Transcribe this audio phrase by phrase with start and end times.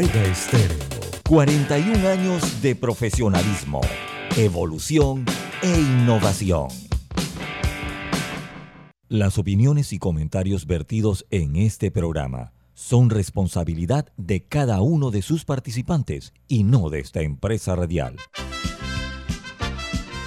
[0.00, 0.78] Omega Estéreo.
[1.28, 3.82] 41 años de profesionalismo,
[4.34, 5.26] evolución
[5.60, 6.68] e innovación.
[9.08, 15.44] Las opiniones y comentarios vertidos en este programa son responsabilidad de cada uno de sus
[15.44, 18.16] participantes y no de esta empresa radial.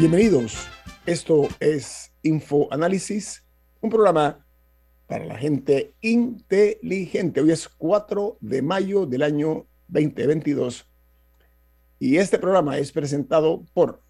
[0.00, 0.66] Bienvenidos.
[1.04, 3.44] Esto es Infoanálisis,
[3.82, 4.38] un programa
[5.06, 7.42] para la gente inteligente.
[7.42, 10.90] Hoy es 4 de mayo del año 2022
[11.98, 14.02] y este programa es presentado por...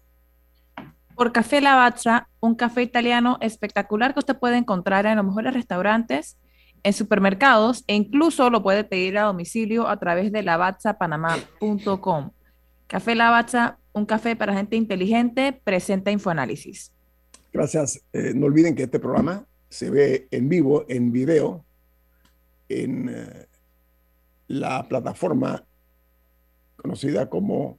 [1.13, 6.37] Por Café Lavazza, un café italiano espectacular que usted puede encontrar en los mejores restaurantes,
[6.83, 12.31] en supermercados e incluso lo puede pedir a domicilio a través de lavazzapanamá.com.
[12.87, 16.91] Café Lavazza, un café para gente inteligente, presenta Infoanálisis.
[17.51, 18.01] Gracias.
[18.13, 21.65] Eh, no olviden que este programa se ve en vivo, en video,
[22.69, 23.47] en eh,
[24.47, 25.65] la plataforma
[26.77, 27.77] conocida como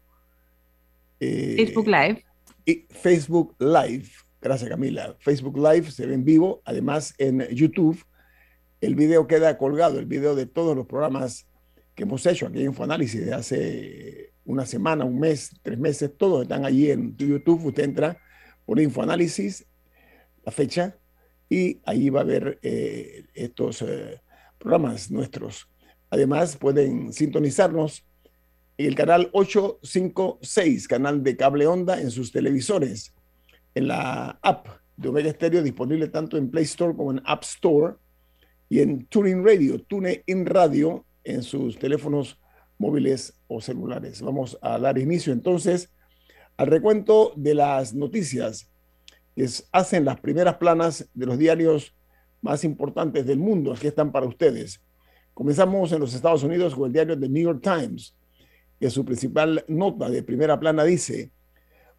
[1.21, 2.25] eh, Facebook Live.
[2.65, 4.09] Y Facebook Live.
[4.41, 5.17] Gracias, Camila.
[5.21, 8.03] Facebook Live se ve en vivo, además en YouTube.
[8.81, 11.47] El video queda colgado, el video de todos los programas
[11.95, 14.22] que hemos hecho aquí en Infoanálisis de hace
[14.53, 17.65] una semana, un mes, tres meses, todos están allí en YouTube.
[17.65, 18.19] Usted entra
[18.67, 19.67] por Infoanálisis,
[20.45, 20.97] la fecha,
[21.49, 24.21] y ahí va a ver eh, estos eh,
[24.59, 25.69] programas nuestros.
[26.11, 28.05] Además, pueden sintonizarnos
[28.77, 33.15] en el canal 856, canal de cable onda en sus televisores,
[33.75, 34.67] en la app
[34.99, 37.95] de Omega Stereo, disponible tanto en Play Store como en App Store,
[38.69, 42.39] y en TuneIn Radio, TuneIn Radio en sus teléfonos
[42.83, 44.21] móviles o celulares.
[44.21, 45.91] Vamos a dar inicio entonces
[46.57, 48.69] al recuento de las noticias
[49.37, 51.95] que hacen las primeras planas de los diarios
[52.41, 53.73] más importantes del mundo.
[53.73, 54.83] Aquí están para ustedes.
[55.33, 58.17] Comenzamos en los Estados Unidos con el diario The New York Times,
[58.81, 61.31] que su principal nota de primera plana dice,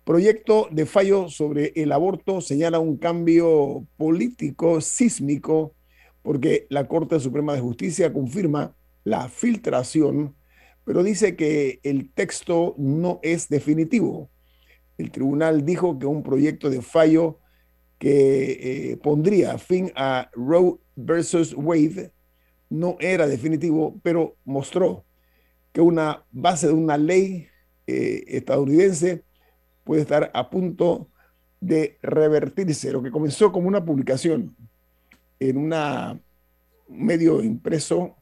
[0.03, 5.75] proyecto de fallo sobre el aborto señala un cambio político sísmico
[6.21, 10.35] porque la Corte Suprema de Justicia confirma la filtración
[10.85, 14.29] pero dice que el texto no es definitivo.
[14.97, 17.39] El tribunal dijo que un proyecto de fallo
[17.99, 22.11] que eh, pondría fin a Roe versus Wade
[22.69, 25.05] no era definitivo, pero mostró
[25.71, 27.47] que una base de una ley
[27.87, 29.23] eh, estadounidense
[29.83, 31.09] puede estar a punto
[31.59, 32.91] de revertirse.
[32.91, 34.55] Lo que comenzó como una publicación
[35.39, 35.73] en un
[36.89, 38.15] medio impreso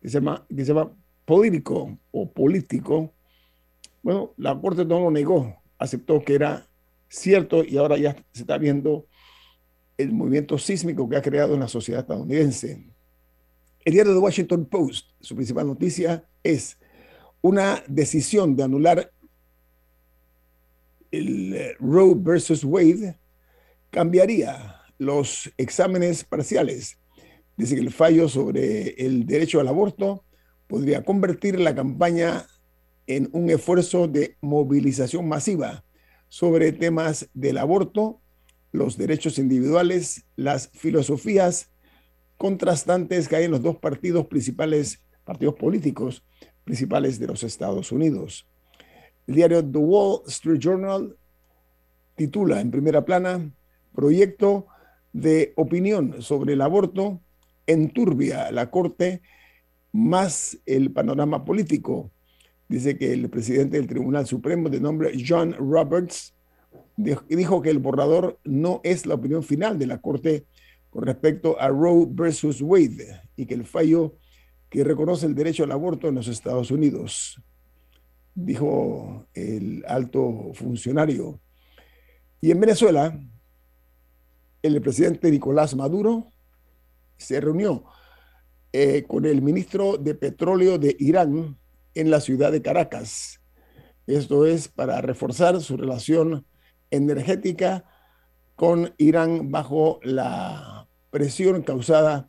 [0.00, 0.92] que se llama, que se llama
[1.24, 3.12] político o político,
[4.02, 6.68] bueno, la Corte no lo negó, aceptó que era
[7.08, 9.06] cierto y ahora ya se está viendo
[9.96, 12.84] el movimiento sísmico que ha creado en la sociedad estadounidense.
[13.84, 16.78] El diario The Washington Post, su principal noticia es
[17.40, 19.10] una decisión de anular
[21.10, 23.18] el eh, Roe versus Wade
[23.90, 26.98] cambiaría los exámenes parciales.
[27.56, 30.24] Dice que el fallo sobre el derecho al aborto
[30.66, 32.46] podría convertir la campaña
[33.06, 35.84] en un esfuerzo de movilización masiva
[36.28, 38.20] sobre temas del aborto,
[38.72, 41.70] los derechos individuales, las filosofías
[42.36, 46.24] contrastantes que hay en los dos partidos principales, partidos políticos
[46.64, 48.48] principales de los Estados Unidos.
[49.26, 51.16] El diario The Wall Street Journal
[52.16, 53.50] titula en primera plana
[53.94, 54.66] Proyecto
[55.12, 57.20] de opinión sobre el aborto
[57.66, 59.22] enturbia la Corte
[59.94, 62.10] más el panorama político.
[62.68, 66.34] Dice que el presidente del Tribunal Supremo, de nombre John Roberts,
[66.96, 70.46] dijo que el borrador no es la opinión final de la Corte
[70.90, 74.16] con respecto a Roe versus Wade y que el fallo
[74.68, 77.40] que reconoce el derecho al aborto en los Estados Unidos,
[78.34, 81.38] dijo el alto funcionario.
[82.40, 83.16] Y en Venezuela,
[84.60, 86.32] el presidente Nicolás Maduro
[87.16, 87.84] se reunió
[88.76, 91.56] eh, con el ministro de Petróleo de Irán
[91.94, 93.40] en la ciudad de Caracas.
[94.08, 96.44] Esto es para reforzar su relación
[96.90, 97.84] energética
[98.56, 102.28] con Irán bajo la presión causada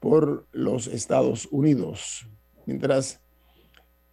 [0.00, 2.28] por los Estados Unidos.
[2.66, 3.20] Mientras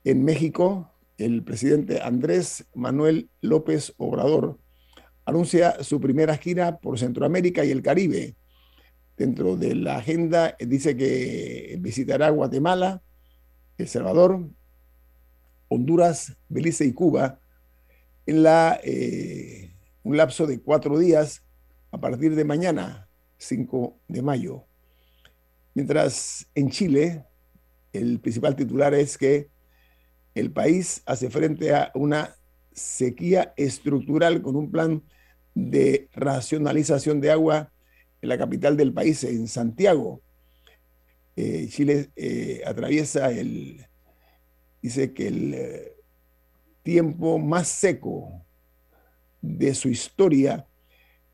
[0.04, 4.60] en México, el presidente Andrés Manuel López Obrador
[5.26, 8.36] anuncia su primera gira por Centroamérica y el Caribe.
[9.22, 13.04] Dentro de la agenda dice que visitará Guatemala,
[13.78, 14.50] El Salvador,
[15.68, 17.40] Honduras, Belice y Cuba
[18.26, 21.44] en la, eh, un lapso de cuatro días
[21.92, 23.08] a partir de mañana,
[23.38, 24.66] 5 de mayo.
[25.76, 27.24] Mientras en Chile,
[27.94, 29.52] el principal titular es que
[30.34, 32.38] el país hace frente a una
[32.72, 35.04] sequía estructural con un plan
[35.54, 37.72] de racionalización de agua
[38.22, 40.22] en la capital del país, en Santiago.
[41.36, 43.86] Eh, Chile eh, atraviesa el,
[44.82, 45.94] dice que el eh,
[46.84, 48.46] tiempo más seco
[49.42, 50.68] de su historia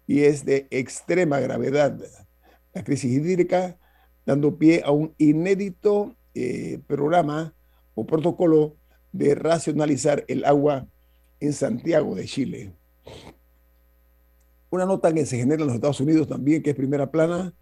[0.05, 1.99] y es de extrema gravedad.
[2.73, 3.77] La crisis hídrica
[4.25, 6.15] dando pie a un inédito
[6.85, 7.55] programa
[7.95, 8.77] o protocolo
[9.11, 10.87] de racionalizar el agua
[11.39, 12.73] en Santiago de Chile.
[14.69, 17.53] Una nota que se genera en los Estados Unidos también, que es primera plana,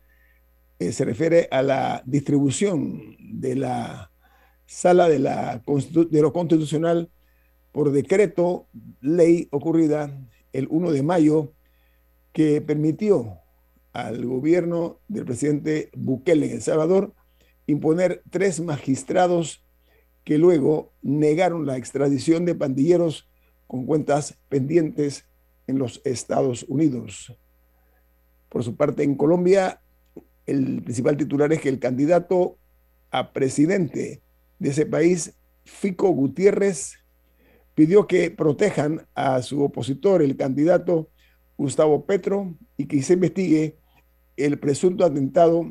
[0.80, 4.12] eh, se refiere a la distribución de la
[4.66, 5.62] sala de, la,
[6.10, 7.10] de lo constitucional
[7.76, 8.70] por decreto,
[9.02, 10.18] ley ocurrida
[10.54, 11.54] el 1 de mayo,
[12.32, 13.40] que permitió
[13.92, 17.14] al gobierno del presidente Bukele en El Salvador
[17.68, 19.62] imponer tres magistrados
[20.24, 23.30] que luego negaron la extradición de pandilleros
[23.68, 25.26] con cuentas pendientes
[25.68, 27.36] en los Estados Unidos.
[28.50, 29.82] Por su parte, en Colombia,
[30.46, 32.58] el principal titular es que el candidato
[33.12, 34.22] a presidente
[34.60, 35.34] de ese país,
[35.64, 37.00] Fico Gutiérrez,
[37.74, 41.10] pidió que protejan a su opositor, el candidato
[41.58, 43.78] Gustavo Petro, y que se investigue
[44.38, 45.66] el presunto atentado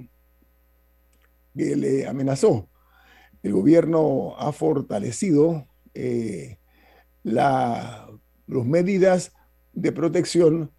[1.57, 2.69] que le amenazó.
[3.43, 6.59] El gobierno ha fortalecido eh,
[7.23, 8.07] las
[8.47, 9.33] medidas
[9.75, 10.71] de protección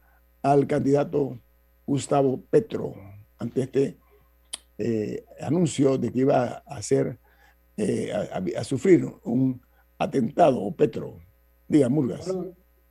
[0.42, 1.40] al candidato
[1.86, 2.94] Gustavo Petro
[3.38, 3.98] ante este
[4.78, 7.18] eh, anuncio de que iba a hacer,
[7.78, 9.62] eh, a, sufrir un
[9.98, 11.20] atentado Petro.
[11.68, 12.32] Diga, Murgas.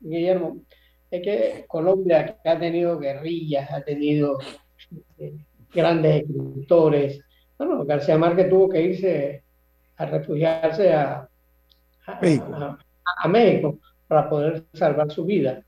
[0.00, 0.62] Guillermo,
[1.10, 4.38] es que Colombia ha tenido guerrillas, ha tenido
[5.18, 5.34] eh,
[5.72, 7.20] grandes escritores.
[7.56, 9.44] Bueno, García Márquez tuvo que irse
[9.96, 11.28] a refugiarse a,
[12.06, 13.78] a México
[14.08, 15.64] para poder salvar su vida.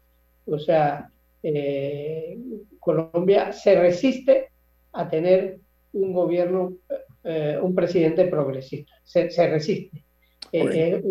[0.47, 1.11] O sea,
[1.43, 2.39] eh,
[2.81, 4.49] Colombia se resiste
[4.93, 5.59] a tener
[5.93, 6.75] un gobierno,
[7.25, 10.03] eh, un presidente progresista, se, resiste.
[10.53, 11.03] Eh,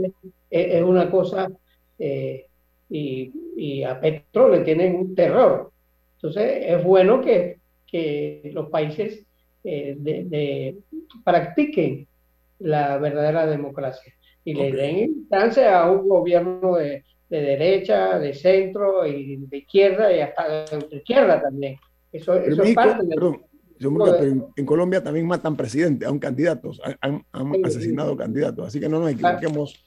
[0.50, 1.50] es una cosa,
[2.90, 5.72] y, a Petro le tienen un terror.
[6.16, 9.24] Entonces, es bueno que, que los países
[9.64, 10.78] de,
[11.24, 12.08] practiquen
[12.60, 19.06] la verdadera democracia y le den instancia a un gobierno de, de derecha, de centro
[19.06, 21.78] y de izquierda y hasta de izquierda también.
[22.12, 23.04] Eso, eso es parte
[23.80, 27.26] en, Colombia también matan presidentes, aún candidatos, han,
[27.64, 29.86] asesinado candidatos, así que no nos equivoquemos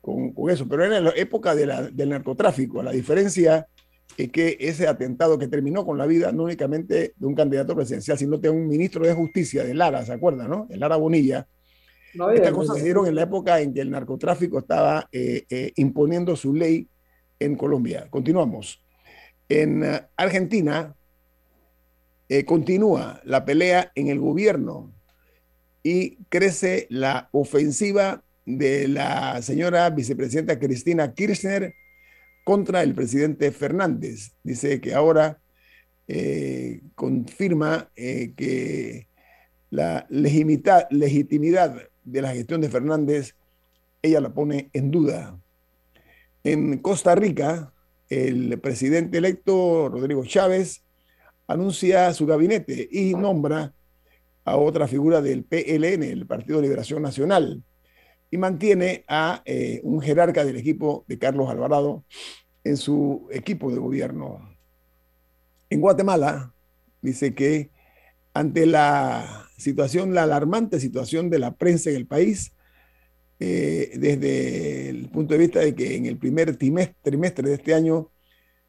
[0.00, 0.68] con, con, eso.
[0.68, 3.66] Pero era en la época de la, del narcotráfico, la diferencia
[4.16, 8.16] es que ese atentado que terminó con la vida no únicamente de un candidato presidencial,
[8.16, 10.48] sino de un ministro de justicia de Lara, ¿se acuerdan?
[10.48, 10.66] No?
[10.70, 11.46] El Lara Bonilla,
[12.34, 16.36] estas cosas se dieron en la época en que el narcotráfico estaba eh, eh, imponiendo
[16.36, 16.88] su ley
[17.38, 18.06] en Colombia.
[18.10, 18.82] Continuamos.
[19.48, 20.94] En eh, Argentina
[22.44, 24.92] continúa la pelea en el gobierno
[25.84, 31.72] y crece la ofensiva de la señora vicepresidenta Cristina Kirchner
[32.42, 34.32] contra el presidente Fernández.
[34.42, 35.38] Dice que ahora
[36.96, 39.06] confirma que
[39.70, 41.76] la legitimidad
[42.06, 43.34] de la gestión de Fernández,
[44.00, 45.38] ella la pone en duda.
[46.44, 47.72] En Costa Rica,
[48.08, 50.84] el presidente electo, Rodrigo Chávez,
[51.48, 53.74] anuncia su gabinete y nombra
[54.44, 57.62] a otra figura del PLN, el Partido de Liberación Nacional,
[58.30, 62.04] y mantiene a eh, un jerarca del equipo de Carlos Alvarado
[62.62, 64.56] en su equipo de gobierno.
[65.68, 66.54] En Guatemala,
[67.02, 67.70] dice que
[68.34, 72.52] ante la situación, la alarmante situación de la prensa en el país,
[73.38, 78.10] eh, desde el punto de vista de que en el primer trimestre de este año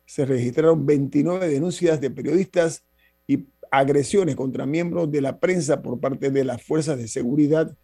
[0.05, 2.83] se registraron 29 denuncias de periodistas
[3.27, 7.75] y agresiones contra miembros de la prensa por parte de las fuerzas de seguridad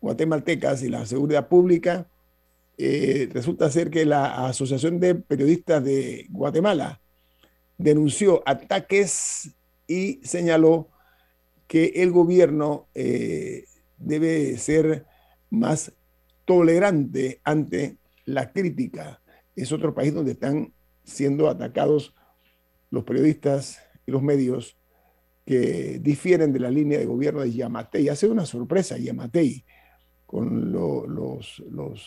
[0.00, 2.08] guatemaltecas y la seguridad pública,
[2.78, 7.00] eh, resulta ser que la Asociación de Periodistas de Guatemala
[7.76, 9.54] denunció ataques
[9.86, 10.89] y señaló
[11.70, 13.62] que el gobierno eh,
[13.96, 15.06] debe ser
[15.50, 15.92] más
[16.44, 19.22] tolerante ante la crítica.
[19.54, 20.72] Es otro país donde están
[21.04, 22.12] siendo atacados
[22.90, 24.76] los periodistas y los medios
[25.46, 28.08] que difieren de la línea de gobierno de Yamatei.
[28.08, 29.64] Hace una sorpresa Yamatei
[30.26, 31.62] con los,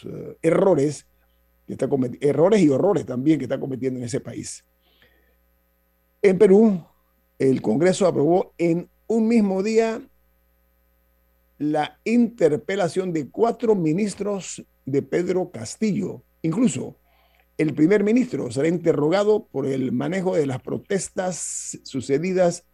[0.05, 1.07] eh, errores,
[1.65, 1.87] que está
[2.19, 4.65] errores y horrores también que está cometiendo en ese país.
[6.21, 6.85] En Perú,
[7.39, 10.01] el Congreso aprobó en un mismo día
[11.59, 16.23] la interpelación de cuatro ministros de Pedro Castillo.
[16.41, 16.97] Incluso
[17.57, 22.65] el primer ministro será interrogado por el manejo de las protestas sucedidas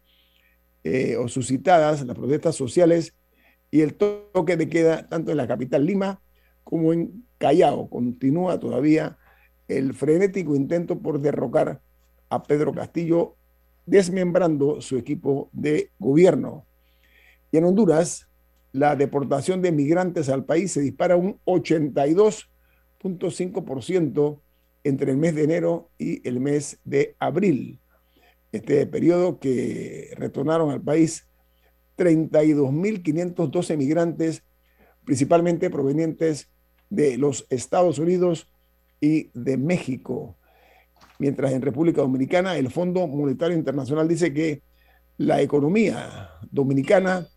[0.86, 3.14] eh, o suscitadas, las protestas sociales
[3.70, 6.22] y el toque de queda tanto en la capital Lima
[6.64, 7.90] como en Callao.
[7.90, 9.18] Continúa todavía
[9.68, 11.82] el frenético intento por derrocar
[12.30, 13.36] a Pedro Castillo,
[13.90, 16.66] desmembrando su equipo de gobierno.
[17.52, 18.30] Y en Honduras,
[18.72, 24.42] la deportación de migrantes al país se dispara un 82.5%
[24.84, 27.80] entre el mes de enero y el mes de abril.
[28.52, 31.28] Este periodo que retornaron al país
[31.98, 34.44] 32.512 migrantes,
[35.04, 36.50] principalmente provenientes
[36.90, 38.48] de los Estados Unidos
[39.02, 40.39] y de México.
[41.20, 44.62] Mientras en República Dominicana el Fondo Monetario Internacional dice que
[45.18, 47.28] la economía dominicana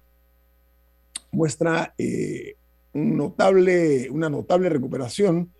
[1.32, 2.54] muestra eh,
[2.94, 5.52] una notable recuperación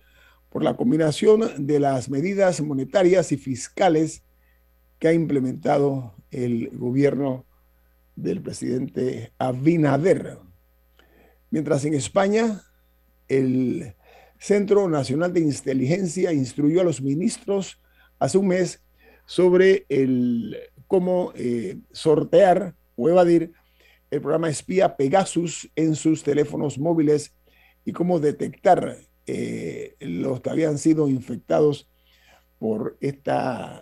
[0.49, 4.23] por la combinación de las medidas monetarias y fiscales
[4.99, 7.45] que ha implementado el gobierno
[8.15, 10.37] del presidente Abinader.
[11.49, 12.61] Mientras en España,
[13.27, 13.95] el
[14.39, 17.82] Centro Nacional de Inteligencia instruyó a los ministros
[18.23, 18.81] hace un mes
[19.25, 23.51] sobre el, cómo eh, sortear o evadir
[24.11, 27.33] el programa espía Pegasus en sus teléfonos móviles
[27.83, 31.89] y cómo detectar eh, los que habían sido infectados
[32.59, 33.81] por esta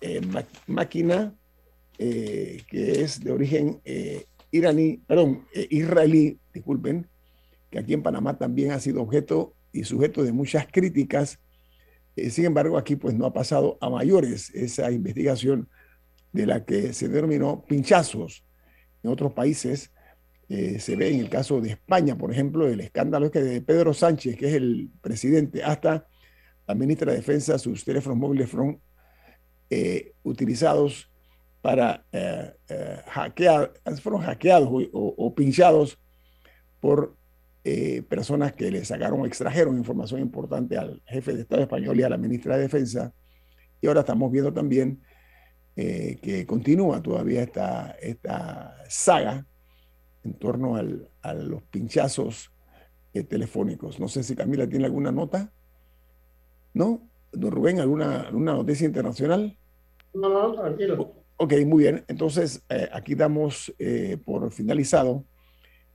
[0.00, 0.20] eh,
[0.66, 1.32] máquina
[1.96, 3.80] que es de origen
[4.50, 7.06] iraní, perdón, israelí, disculpen,
[7.70, 11.38] que aquí en Panamá también ha sido objeto y sujeto de muchas críticas.
[12.30, 15.68] Sin embargo, aquí pues no ha pasado a mayores esa investigación
[16.32, 18.44] de la que se denominó pinchazos
[19.02, 19.92] en otros países.
[20.48, 23.62] Eh, se ve en el caso de España, por ejemplo, el escándalo es que de
[23.62, 26.06] Pedro Sánchez, que es el presidente, hasta
[26.68, 28.80] la ministra de Defensa, sus teléfonos móviles fueron
[29.70, 31.10] eh, utilizados
[31.62, 32.52] para eh,
[33.08, 35.98] hackear, fueron hackeados o, pinchados
[36.78, 37.16] por
[38.08, 42.16] personas que le sacaron extrajeron información importante al jefe de Estado español y a la
[42.16, 43.12] ministra de Defensa.
[43.80, 45.00] Y ahora estamos viendo también
[45.78, 49.46] eh, que continúa todavía esta, esta saga
[50.24, 52.50] en torno al, a los pinchazos
[53.12, 54.00] eh, telefónicos.
[54.00, 55.52] No sé si Camila tiene alguna nota.
[56.72, 57.08] ¿No?
[57.30, 59.58] Don Rubén, ¿alguna, alguna noticia internacional?
[60.14, 61.14] No, no, tranquilo.
[61.36, 62.04] Ok, muy bien.
[62.08, 63.74] Entonces, eh, aquí damos
[64.24, 65.26] por finalizado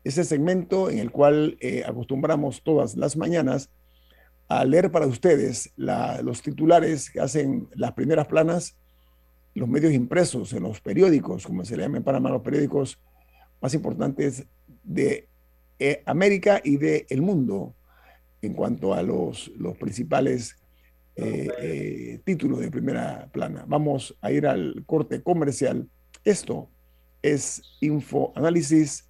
[0.03, 3.70] ese segmento en el cual acostumbramos todas las mañanas
[4.48, 8.75] a leer para ustedes los titulares que hacen las primeras planas
[9.53, 13.00] los medios impresos, en los periódicos, como se le llama en Panamá, los periódicos
[13.62, 14.46] más importantes
[14.84, 15.27] de
[15.79, 17.75] eh, América y del el mundo
[18.41, 20.55] en cuanto a los, los principales
[21.15, 23.65] eh, eh, títulos de primera plana.
[23.67, 25.88] Vamos a ir al corte comercial.
[26.24, 26.70] Esto
[27.22, 29.10] es Info Análisis,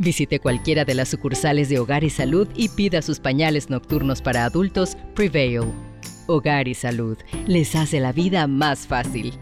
[0.00, 4.46] Visite cualquiera de las sucursales de Hogar y Salud y pida sus pañales nocturnos para
[4.46, 5.60] adultos Prevail.
[6.26, 9.34] Hogar y Salud les hace la vida más fácil.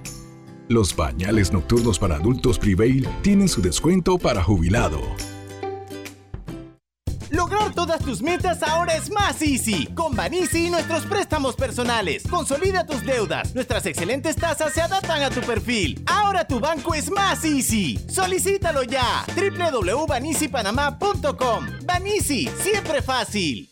[0.68, 5.00] Los bañales nocturnos para adultos Prevail tienen su descuento para jubilado.
[7.30, 9.87] Lograr todas tus metas ahora es más easy.
[9.94, 12.23] Con Banisi y nuestros préstamos personales.
[12.28, 13.54] Consolida tus deudas.
[13.54, 16.02] Nuestras excelentes tasas se adaptan a tu perfil.
[16.06, 17.99] Ahora tu banco es más easy.
[18.08, 19.26] Solicítalo ya.
[19.37, 21.66] www.banisipanamá.com.
[21.85, 23.68] Banisi, siempre fácil.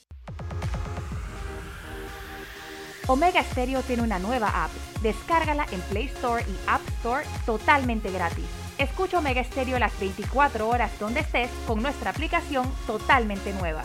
[3.07, 4.71] Omega Stereo tiene una nueva app.
[5.01, 8.45] Descárgala en Play Store y App Store totalmente gratis.
[8.79, 13.83] Escucha Omega Stereo las 24 horas donde estés con nuestra aplicación totalmente nueva.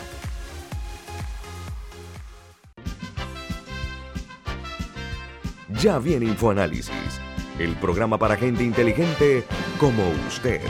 [5.80, 6.92] Ya viene InfoAnálisis,
[7.58, 9.44] el programa para gente inteligente
[9.80, 10.60] como usted.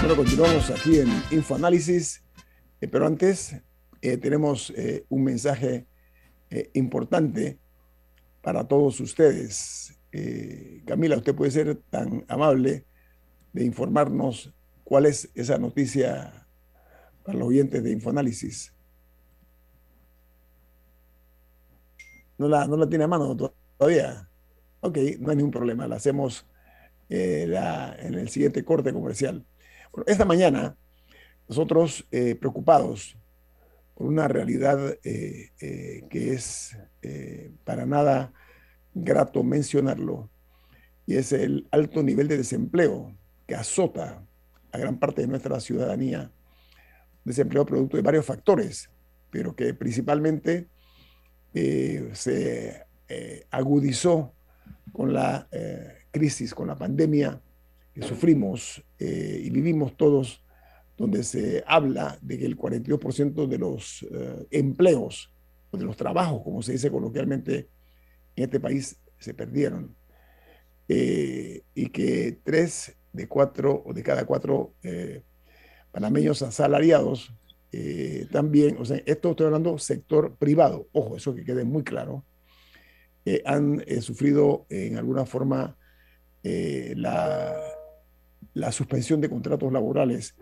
[0.00, 2.22] Bueno, continuamos aquí en InfoAnálisis,
[2.80, 3.60] eh, pero antes
[4.02, 5.86] eh, tenemos eh, un mensaje
[6.72, 7.58] importante
[8.40, 9.98] para todos ustedes.
[10.86, 12.86] Camila, usted puede ser tan amable
[13.52, 16.46] de informarnos cuál es esa noticia
[17.22, 18.72] para los oyentes de Infoanálisis.
[22.38, 23.36] ¿No la, no la tiene a mano
[23.76, 24.30] todavía?
[24.80, 26.46] Ok, no hay ningún problema, la hacemos
[27.10, 29.44] en el siguiente corte comercial
[30.06, 30.76] esta mañana,
[31.48, 33.16] nosotros eh, preocupados
[33.98, 36.76] una realidad eh, eh, que es
[37.64, 38.32] para nada
[38.94, 40.30] grato mencionarlo,
[41.06, 44.22] y es el alto nivel de desempleo que azota
[44.72, 46.30] a gran parte de nuestra ciudadanía,
[47.24, 48.90] desempleo producto de varios factores,
[49.30, 50.68] pero que principalmente
[51.52, 52.84] se
[53.50, 54.34] agudizó
[54.92, 55.48] con la
[56.10, 57.40] crisis, con la pandemia
[58.02, 60.42] sufrimos eh, y vivimos todos,
[60.98, 65.32] donde se habla de que el 42% de los eh, empleos,
[65.70, 67.68] o de los trabajos, como se dice coloquialmente
[68.34, 69.94] en este país, se perdieron.
[70.88, 74.74] Eh, y que tres de cuatro o de cada cuatro
[75.92, 77.32] panameños asalariados
[78.30, 82.24] también, o sea, esto estoy hablando sector privado, ojo, eso que quede muy claro,
[83.44, 85.76] han sufrido en alguna forma
[86.42, 87.60] la
[88.72, 90.34] suspensión de contratos laborales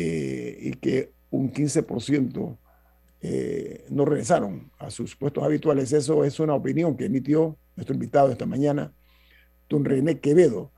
[0.00, 2.56] eh, y que un 15%
[3.20, 5.92] eh, no regresaron a sus puestos habituales.
[5.92, 8.92] Eso es una opinión que emitió nuestro invitado esta mañana,
[9.68, 10.70] don René Quevedo.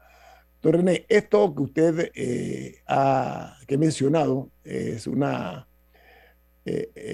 [0.62, 5.68] Don René, esto que usted eh, ha que mencionado es una,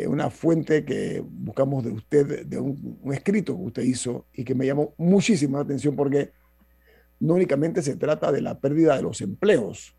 [0.06, 4.54] una fuente que buscamos de usted, de un, un escrito que usted hizo y que
[4.54, 6.30] me llamó muchísima atención porque
[7.18, 9.96] no únicamente se trata de la pérdida de los empleos,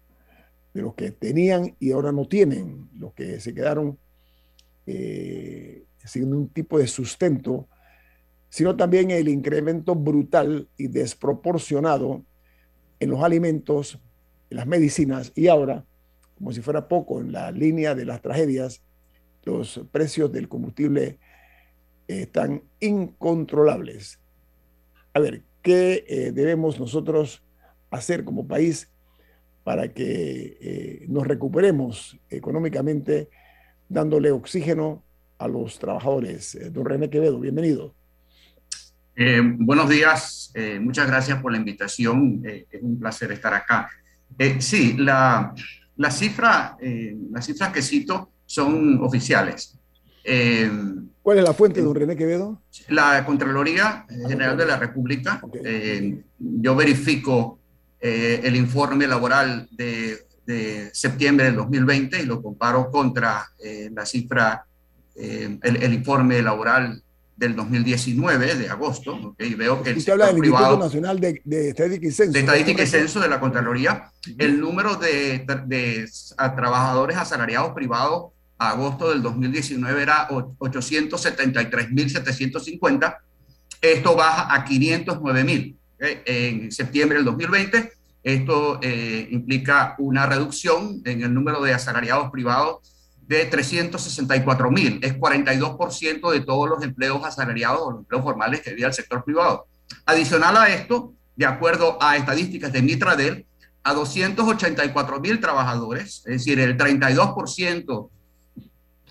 [0.78, 3.98] de los que tenían y ahora no tienen, los que se quedaron
[4.86, 7.68] eh, sin un tipo de sustento,
[8.50, 12.24] sino también el incremento brutal y desproporcionado
[13.00, 14.00] en los alimentos,
[14.52, 15.84] en las medicinas y ahora,
[16.36, 18.84] como si fuera poco, en la línea de las tragedias,
[19.46, 21.18] los precios del combustible
[22.08, 24.20] están incontrolables.
[25.16, 27.44] A ver, ¿Qué eh, debemos nosotros
[27.90, 28.92] hacer como país
[29.68, 33.30] para que eh, nos recuperemos económicamente
[33.90, 35.04] dándole oxígeno
[35.38, 36.56] a los trabajadores?
[36.56, 37.94] Eh, don René Quevedo, bienvenido.
[39.58, 43.90] buenos días, muchas gracias por la invitación, es un placer estar acá.
[44.60, 45.54] sí, la,
[45.98, 46.78] la cifra,
[47.32, 49.78] las cifras que cito son oficiales.
[51.22, 52.62] ¿Cuál es la fuente, don René Quevedo?
[52.88, 55.42] La Contraloría General de la República.
[55.62, 57.60] Eh, yo verifico
[58.08, 60.24] eh, el informe laboral de,
[60.94, 64.66] septiembre del 2020 y lo comparo contra eh, la cifra,
[65.14, 67.04] el, informe laboral
[67.36, 72.08] del 2019, de agosto, y veo que el Usted habla del Instituto Nacional de, Estadística
[72.08, 72.32] y Censo.
[72.32, 76.10] De Estadística y Censo de la Contraloría, el número de, de
[76.56, 83.18] trabajadores asalariados privados agosto del 2019 era 873.750.
[83.82, 86.22] Esto baja a 509.000 ¿eh?
[86.26, 87.97] en septiembre del 2020.
[88.28, 95.00] Esto eh, implica una reducción en el número de asalariados privados de 364.000.
[95.02, 99.24] Es 42% de todos los empleos asalariados o los empleos formales que había el sector
[99.24, 99.68] privado.
[100.06, 103.46] Adicional a esto, de acuerdo a estadísticas de Mitradel,
[103.82, 108.10] a 284.000 trabajadores, es decir, el 32%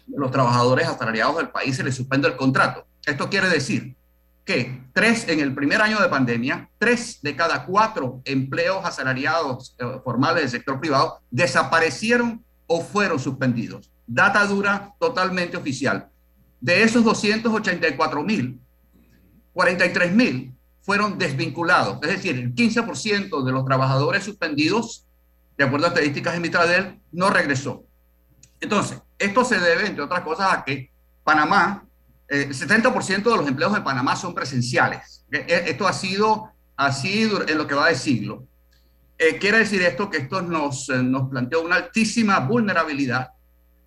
[0.09, 2.87] los trabajadores asalariados del país se les suspende el contrato.
[3.07, 3.95] Esto quiere decir
[4.46, 9.85] que tres en el primer año de pandemia, tres de cada cuatro empleos asalariados eh,
[10.04, 13.90] formales del sector privado desaparecieron o fueron suspendidos.
[14.06, 16.09] Data dura totalmente oficial.
[16.61, 18.61] De esos 284 mil,
[19.52, 25.06] 43 mil fueron desvinculados, es decir, el 15% de los trabajadores suspendidos,
[25.59, 27.85] de acuerdo a estadísticas de Mitradel, no regresó.
[28.61, 30.92] Entonces, esto se debe, entre otras cosas, a que
[31.24, 31.85] Panamá,
[32.28, 35.24] eh, el 70% de los empleos de Panamá son presenciales.
[35.30, 38.46] E, e, esto ha sido así en lo que va de siglo.
[39.18, 43.30] Eh, quiere decir esto que esto nos, eh, nos planteó una altísima vulnerabilidad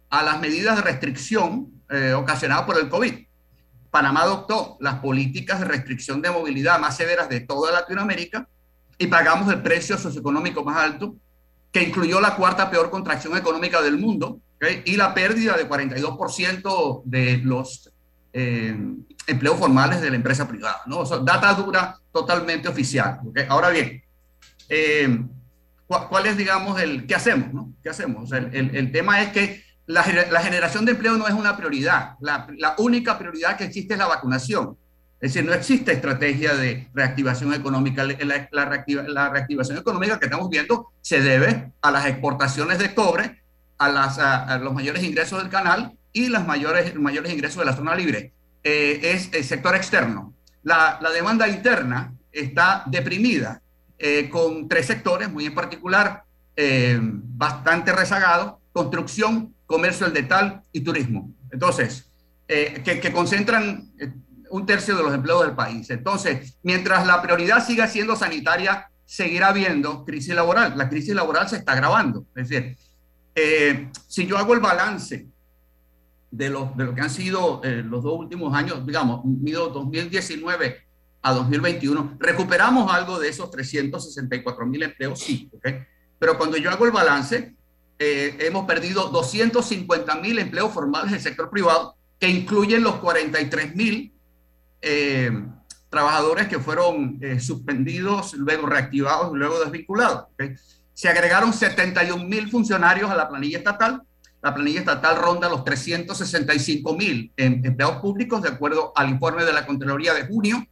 [0.10, 3.13] a las medidas de restricción eh, ocasionadas por el COVID.
[3.91, 8.47] Panamá adoptó las políticas de restricción de movilidad más severas de toda Latinoamérica
[8.97, 11.15] y pagamos el precio socioeconómico más alto,
[11.71, 14.39] que incluyó la cuarta peor contracción económica del mundo
[14.84, 17.88] y la pérdida de 42% de los
[18.34, 18.78] eh,
[19.28, 20.82] empleos formales de la empresa privada.
[20.86, 21.04] ¿no?
[21.04, 23.20] data dura totalmente oficial.
[23.48, 24.04] Ahora bien,
[24.68, 25.24] eh,
[25.88, 27.54] ¿cuál, es, digamos, el qué hacemos?
[27.54, 27.74] ¿no?
[27.82, 28.32] ¿Qué hacemos?
[28.32, 32.15] el, el, el, tema es que la, la, generación de empleo no es una prioridad.
[32.22, 34.78] La, la, única prioridad que existe es la vacunación.
[35.22, 38.04] Es decir, no existe estrategia de reactivación económica.
[38.04, 42.94] La, la, reactiva, la reactivación económica que estamos viendo se debe a las exportaciones de
[42.94, 43.44] cobre,
[43.78, 47.65] a, las, a, a los mayores ingresos del canal y los mayores, mayores ingresos de
[47.65, 48.34] la zona libre.
[48.63, 50.34] Eh, es el sector externo.
[50.63, 53.62] La, la demanda interna está deprimida
[53.98, 56.24] eh, con tres sectores, muy en particular,
[56.56, 61.32] eh, bastante rezagados, construcción, comercio al detal y turismo.
[61.52, 62.10] Entonces,
[62.48, 64.12] eh, que, que, concentran eh,
[64.50, 65.89] un tercio de los empleos del país.
[65.89, 70.78] Entonces, mientras la prioridad siga siendo sanitaria, seguirá habiendo crisis laboral.
[70.78, 72.26] La crisis laboral se está agravando.
[72.36, 72.78] Es decir,
[73.36, 75.28] eh, si yo hago el balance
[76.32, 80.78] de lo, de lo que han sido eh, los dos últimos años, digamos, mido 2019
[81.22, 85.50] a 2021, recuperamos algo de esos 364 mil empleos, sí.
[86.18, 87.56] Pero cuando yo hago el balance,
[87.98, 94.13] eh, hemos perdido 250 mil empleos formales del sector privado, que incluyen los 43 mil
[94.82, 95.32] eh,
[95.89, 100.26] trabajadores que fueron suspendidos, luego reactivados, luego desvinculados.
[100.94, 104.04] Se agregaron 71 mil funcionarios a la planilla estatal.
[104.41, 109.54] La planilla estatal ronda los 365 mil em, empleados públicos, de acuerdo al informe de
[109.54, 110.65] la Contraloría de junio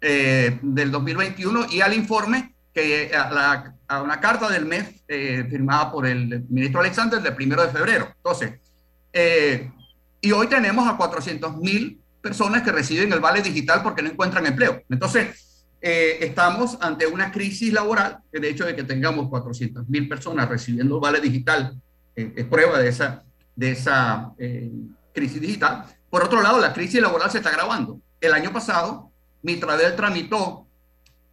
[0.00, 5.44] eh, del 2021 y al informe que a, la, a una carta del MEF eh,
[5.50, 8.08] firmada por el ministro Alexander del primero de febrero.
[8.16, 8.60] Entonces,
[9.12, 9.70] eh,
[10.20, 14.46] y hoy tenemos a 400 mil personas que reciben el vale digital porque no encuentran
[14.46, 14.82] empleo.
[14.88, 18.18] Entonces, eh, estamos ante una crisis laboral.
[18.30, 21.80] El hecho de que tengamos 400 mil personas recibiendo el vale digital
[22.16, 23.24] eh, es prueba de esa,
[23.56, 24.70] de esa eh,
[25.14, 25.84] crisis digital.
[26.08, 28.00] Por otro lado, la crisis laboral se está agravando.
[28.20, 29.10] El año pasado,
[29.42, 30.66] Mitradel tramitó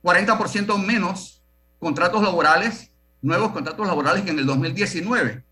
[0.03, 1.43] 40% menos
[1.79, 5.43] contratos laborales, nuevos contratos laborales que en el 2019.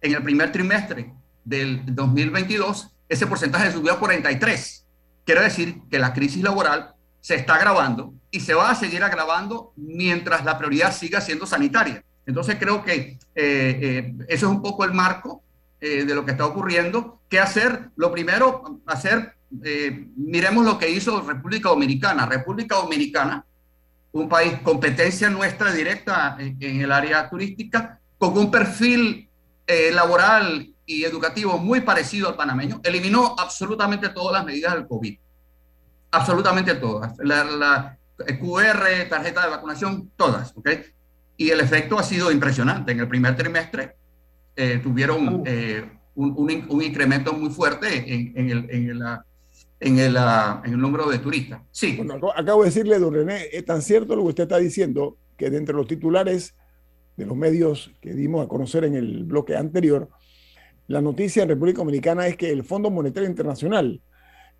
[0.00, 1.12] En el primer trimestre
[1.44, 4.86] del 2022, ese porcentaje subió a 43.
[5.24, 9.72] Quiere decir que la crisis laboral se está agravando y se va a seguir agravando
[9.76, 12.04] mientras la prioridad siga siendo sanitaria.
[12.28, 15.42] Entonces creo que eh, eh, eso es un poco el marco
[15.80, 17.20] eh, de lo que está ocurriendo.
[17.30, 17.88] ¿Qué hacer?
[17.96, 19.32] Lo primero, hacer,
[19.64, 22.26] eh, miremos lo que hizo República Dominicana.
[22.26, 23.46] República Dominicana,
[24.12, 29.30] un país competencia nuestra directa en, en el área turística, con un perfil
[29.66, 35.18] eh, laboral y educativo muy parecido al panameño, eliminó absolutamente todas las medidas del COVID.
[36.10, 37.16] Absolutamente todas.
[37.20, 37.98] La, la
[38.38, 40.52] QR, tarjeta de vacunación, todas.
[40.56, 40.68] ¿ok?
[41.38, 42.92] Y el efecto ha sido impresionante.
[42.92, 43.96] En el primer trimestre
[44.54, 49.02] eh, tuvieron eh, un, un, un, incremento muy fuerte en, en, el, en, el,
[49.80, 51.62] en, el, en el número de turistas.
[51.70, 51.96] Sí.
[51.96, 55.48] Bueno, acabo de decirle, don René, es tan cierto lo que usted está diciendo que
[55.48, 56.54] de entre los titulares
[57.16, 60.10] de los medios que dimos a conocer en el bloque anterior,
[60.88, 64.00] la noticia en República Dominicana es que el Fondo Monetario Internacional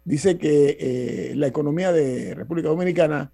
[0.05, 3.33] dice que eh, la economía de República Dominicana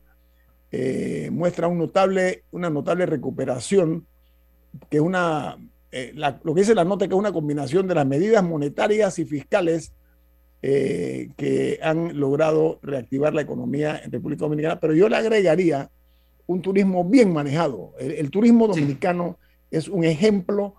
[0.77, 4.09] eh, muestra un notable, una notable recuperación,
[4.91, 5.57] que es una,
[5.93, 9.21] eh, la, lo que dice la nota que es una combinación de las medidas monetarias
[9.21, 9.93] y fiscales
[10.63, 15.93] eh, que han logrado reactivar la economía en República Dominicana, pero yo le agregaría
[16.47, 17.93] un turismo bien manejado.
[18.01, 19.39] El, el turismo dominicano
[19.71, 19.77] sí.
[19.77, 20.75] es un ejemplo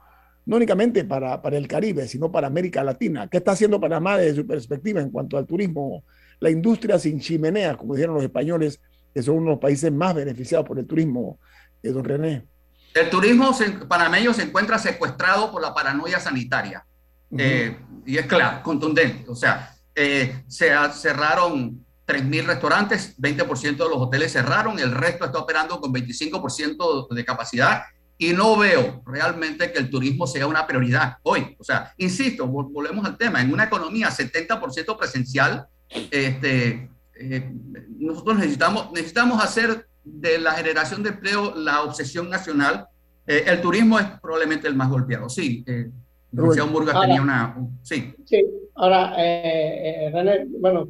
[0.45, 3.29] no únicamente para, para, el Caribe, sino para América Latina.
[3.29, 6.03] ¿Qué está haciendo Panamá desde su perspectiva en cuanto al turismo?
[6.41, 8.81] La industria sin chimeneas, como dijeron los españoles,
[9.15, 11.39] que son uno de los países más beneficiados por el turismo,
[11.82, 12.45] eh, don René.
[12.93, 16.86] El turismo panameño se encuentra secuestrado por la paranoia sanitaria.
[17.30, 17.41] Uh -huh.
[17.41, 19.23] eh, y es claro, contundente.
[19.30, 25.39] O sea, eh, se cerraron 3.000 restaurantes, 20% de los hoteles cerraron, el resto está
[25.39, 27.84] operando con 25% de capacidad
[28.17, 31.56] y no veo realmente que el turismo sea una prioridad hoy.
[31.58, 35.67] O sea, insisto, volvemos al tema, en una economía 70% presencial,
[36.12, 37.51] este, eh,
[37.97, 42.88] nosotros necesitamos, necesitamos hacer de la generación de empleo la obsesión nacional.
[43.28, 45.63] Eh, el turismo es probablemente el más golpeado, sí.
[45.67, 45.89] Eh,
[46.32, 47.56] Murga tenía una...
[47.82, 48.13] Sí.
[48.25, 50.89] sí ahora, eh, René, bueno,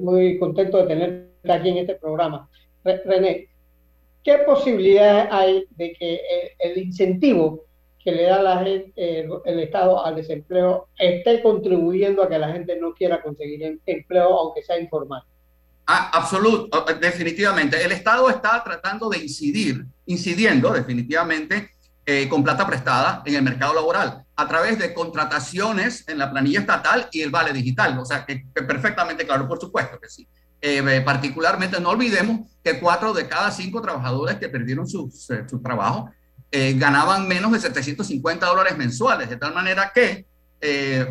[0.00, 2.48] muy contento de tenerte aquí en este programa.
[2.84, 3.48] René,
[4.22, 6.20] ¿qué posibilidades hay de que
[6.58, 7.64] el, incentivo
[8.04, 12.78] que le da la gente, el Estado al desempleo esté contribuyendo a que la gente
[12.78, 15.22] no quiera conseguir em, empleo, aunque sea informal?
[15.86, 17.82] Ah, absoluto, definitivamente.
[17.82, 21.70] El Estado está tratando de incidir, incidiendo definitivamente
[22.04, 26.60] eh, con plata prestada en el mercado laboral a través de contrataciones en la planilla
[26.60, 27.96] estatal y el vale digital.
[28.00, 30.28] O sea, que, perfectamente claro, por supuesto que sí.
[30.60, 36.10] Eh, particularmente, no olvidemos que cuatro de cada cinco trabajadores que perdieron su, eh, trabajo
[36.76, 40.24] ganaban menos de 750 dólares mensuales, de tal manera que,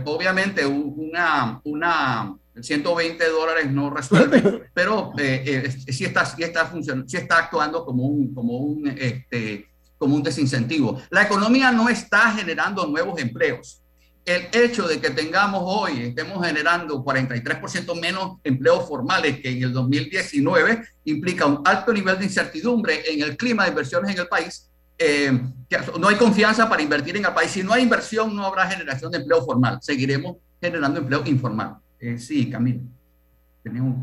[0.05, 7.85] obviamente, una 120 dólares no resuelve, pero sí, está, sí, está funcionando, sí está actuando
[7.85, 11.01] como un, como un este, como un desincentivo.
[11.09, 13.81] La economía no está generando nuevos empleos.
[14.25, 19.73] El hecho de que tengamos hoy, estemos generando 43% menos empleos formales que en el
[19.73, 24.71] 2019, implica un alto nivel de incertidumbre en el clima de inversiones en el país.
[24.97, 25.39] Eh,
[25.69, 27.51] que no hay confianza para invertir en el país.
[27.51, 29.77] Si no hay inversión, no habrá generación de empleo formal.
[29.81, 31.77] Seguiremos generando empleo informal.
[31.99, 32.81] Eh, sí, Camilo.
[33.63, 33.95] Tenemos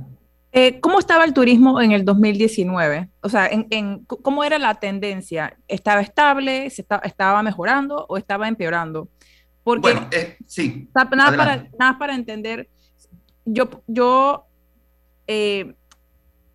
[0.55, 3.09] eh, ¿Cómo estaba el turismo en el 2019?
[3.23, 5.57] O sea, en, ¿cómo era la tendencia?
[5.67, 6.69] ¿Estaba estable?
[6.69, 9.09] ¿Se ¿Estaba mejorando o estaba empeorando?
[9.65, 10.91] Porque, bueno, eh, sí.
[10.95, 12.69] Nada para, nada para, entender.
[13.47, 14.45] Yo, yo
[15.27, 15.75] eh,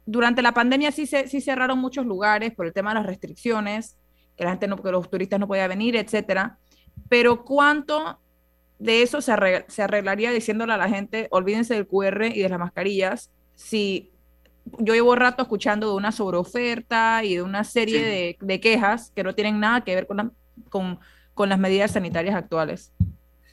[0.06, 3.98] durante la pandemia sí, se, sí cerraron muchos lugares por el tema de las restricciones,
[4.36, 6.60] que la gente no, que los turistas no podían venir, etcétera.
[7.10, 8.20] Pero ¿cuánto
[8.80, 9.34] de eso se,
[9.68, 13.32] se arreglaría diciéndole a la gente, olvídense del QR y de las mascarillas?
[13.58, 14.12] si
[14.80, 19.34] yo llevo rato escuchando de una sobreoferta y de una serie de, quejas que no
[19.34, 20.34] tienen nada que ver con,
[20.70, 21.00] con,
[21.34, 22.94] con, las medidas sanitarias actuales.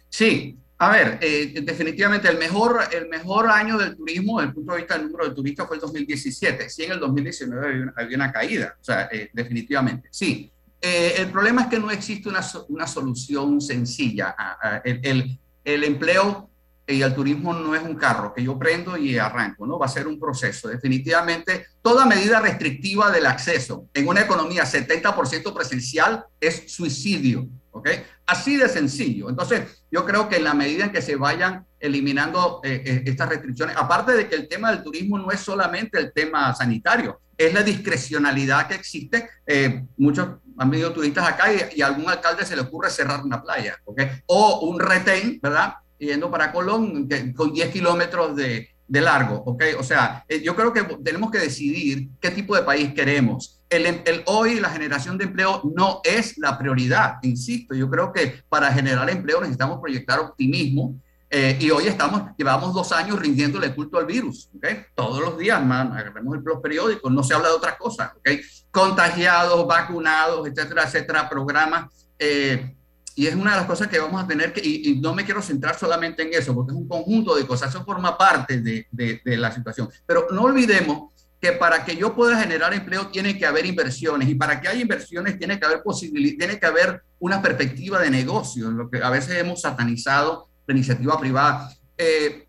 [0.08, 4.72] Sí, a ver, eh, definitivamente el mejor, el mejor año del turismo desde el punto
[4.72, 6.68] de vista del número de turistas fue el 2017.
[6.68, 10.50] Sí, en el 2019 había una, caída, o sea, eh, definitivamente, sí.
[10.86, 14.36] Eh, el problema es que no existe una, una solución sencilla.
[14.84, 16.50] el, el, el empleo
[16.86, 19.78] y el turismo no es un carro que yo prendo y arranco, ¿no?
[19.78, 20.68] Va a ser un proceso.
[20.68, 27.88] Definitivamente, toda medida restrictiva del acceso en una economía 70% presencial es suicidio, ¿ok?
[28.26, 29.30] Así de sencillo.
[29.30, 33.30] Entonces, yo creo que en la medida en que se vayan eliminando eh, eh, estas
[33.30, 37.52] restricciones, aparte de que el tema del turismo no es solamente el tema sanitario, es
[37.52, 39.28] la discrecionalidad que existe.
[39.46, 43.22] Eh, muchos han venido turistas acá y, y, a algún alcalde se le ocurre cerrar
[43.24, 44.02] una playa, ¿ok?
[44.26, 45.74] O un retén, ¿verdad?
[45.98, 49.62] yendo para Colón con 10 kilómetros de, de, largo, ¿ok?
[49.78, 53.62] O sea, eh, yo creo que tenemos que decidir qué tipo de país queremos.
[53.70, 58.42] El, el, hoy la generación de empleo no es la prioridad, insisto, yo creo que
[58.48, 60.96] para generar empleo necesitamos proyectar optimismo
[61.36, 64.68] eh, y hoy estamos, llevamos dos años rindiéndole culto al virus, ¿ok?
[64.94, 68.28] Todos los días, man, agarremos los periódicos, no se habla de otra cosa, ¿ok?
[68.70, 71.92] Contagiados, vacunados, etcétera, etcétera, programas.
[72.20, 72.76] Eh,
[73.16, 75.42] y es una de las cosas que vamos a tener que, y, no me quiero
[75.42, 79.36] centrar solamente en eso, porque es un conjunto de cosas, eso forma parte de, de,
[79.36, 79.88] la situación.
[80.06, 84.36] Pero no olvidemos que para que yo pueda generar empleo tiene que haber inversiones y
[84.36, 88.70] para que haya inversiones tiene que haber posibilidad, tiene que haber una perspectiva de negocio,
[88.70, 91.72] lo que a veces hemos satanizado la iniciativa privada.
[91.96, 92.46] Eh,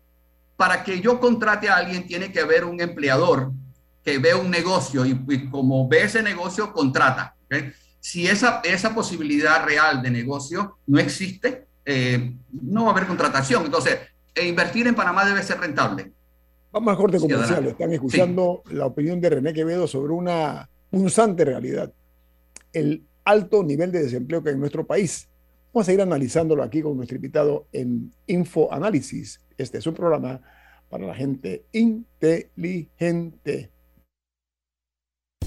[0.56, 3.52] para que yo contrate a alguien tiene que haber un empleador
[4.02, 7.34] que ve un negocio y, y como ve ese negocio, contrata.
[7.44, 7.72] ¿okay?
[8.06, 13.64] si esa, esa posibilidad real de negocio no existe, eh, no va a haber contratación.
[13.64, 13.98] Entonces,
[14.32, 16.12] e invertir en Panamá debe ser rentable.
[16.70, 17.66] Vamos al corte comercial.
[17.66, 21.92] Están escuchando la opinión de René Quevedo sobre una punzante realidad.
[22.72, 25.28] El alto nivel de desempleo que hay en nuestro país.
[25.76, 29.42] Vamos a ir analizándolo aquí con nuestro invitado en Info Análisis.
[29.58, 30.40] Este es un programa
[30.88, 33.70] para la gente inteligente.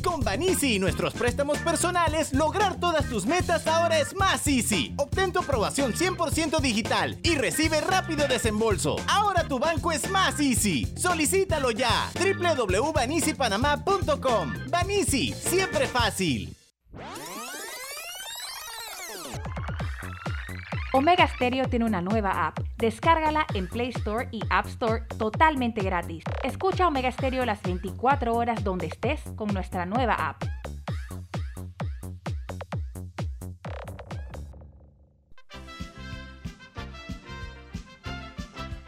[0.04, 4.94] Con Banisi y nuestros préstamos personales, lograr todas tus metas ahora es más easy.
[4.98, 8.98] Obtén tu aprobación 100% digital y recibe rápido desembolso.
[9.08, 10.86] Ahora tu banco es más easy.
[10.96, 12.12] Solicítalo ya.
[12.13, 14.54] www.banisipanamá.com.
[14.70, 16.56] Banisi, siempre fácil.
[20.91, 22.60] Omega Stereo tiene una nueva app.
[22.78, 26.23] Descárgala en Play Store y App Store totalmente gratis.
[26.43, 30.43] Escucha Omega Stereo las 24 horas donde estés con nuestra nueva app.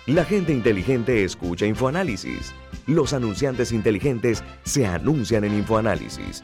[0.08, 2.54] La gente inteligente escucha InfoAnálisis.
[2.88, 6.44] Los anunciantes inteligentes se anuncian en InfoAnálisis.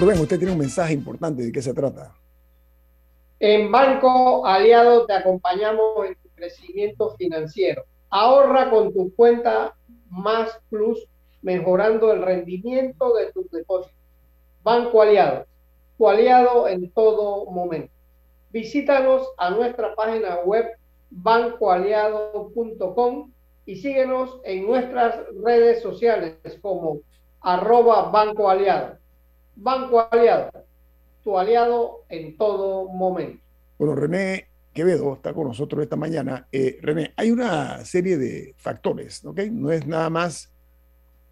[0.00, 1.42] Rubén, usted tiene un mensaje importante.
[1.42, 2.14] ¿De qué se trata?
[3.38, 7.84] En Banco Aliado te acompañamos en tu crecimiento financiero.
[8.10, 9.76] Ahorra con tu cuenta
[10.10, 11.06] Más Plus,
[11.42, 13.94] mejorando el rendimiento de tus depósitos.
[14.62, 15.46] Banco Aliado,
[15.96, 17.92] tu aliado en todo momento.
[18.50, 20.66] Visítanos a nuestra página web
[21.10, 23.30] bancoaliado.com
[23.64, 27.00] y síguenos en nuestras redes sociales como
[27.40, 28.98] arroba Banco Aliado.
[29.56, 30.50] Banco Aliado,
[31.24, 33.42] tu aliado en todo momento.
[33.78, 36.46] Bueno, René Quevedo está con nosotros esta mañana.
[36.52, 39.40] Eh, René, hay una serie de factores, ¿ok?
[39.50, 40.52] No es nada más,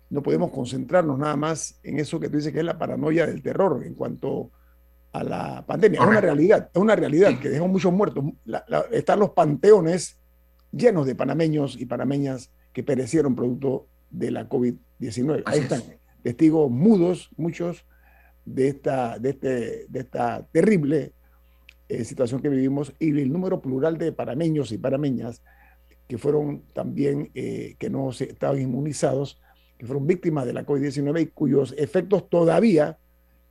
[0.09, 3.43] no podemos concentrarnos nada más en eso que tú dices que es la paranoia del
[3.43, 4.51] terror en cuanto
[5.13, 6.01] a la pandemia.
[6.01, 8.25] Es una realidad, es una realidad que dejó muchos muertos.
[8.91, 10.19] están los panteones
[10.73, 15.43] llenos de panameños y panameñas que perecieron producto de la COVID-19.
[15.45, 15.83] Ahí están,
[16.23, 17.85] testigos mudos, muchos
[18.45, 21.13] de esta, de este, de esta terrible
[21.89, 25.43] eh, situación que vivimos y el número plural de parameños y parameñas
[26.09, 29.41] que fueron también, eh, que no se, estaban inmunizados,
[29.79, 32.99] que fueron víctimas de la COVID-19 y cuyos efectos todavía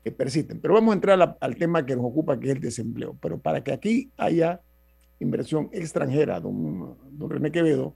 [0.03, 0.59] eh, persisten.
[0.59, 3.17] Pero vamos a entrar al tema que nos ocupa, que es el desempleo.
[3.21, 4.61] Pero para que aquí haya
[5.19, 7.95] inversión extranjera, don, don René Quevedo,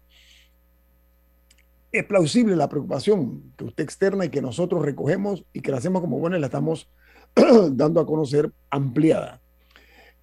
[1.99, 6.01] es plausible la preocupación que usted externa y que nosotros recogemos y que la hacemos
[6.01, 6.89] como buena y la estamos
[7.71, 9.41] dando a conocer ampliada.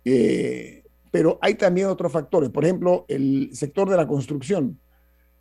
[0.04, 2.50] Eh, pero hay también otros factores.
[2.50, 4.78] Por ejemplo, el sector de la construcción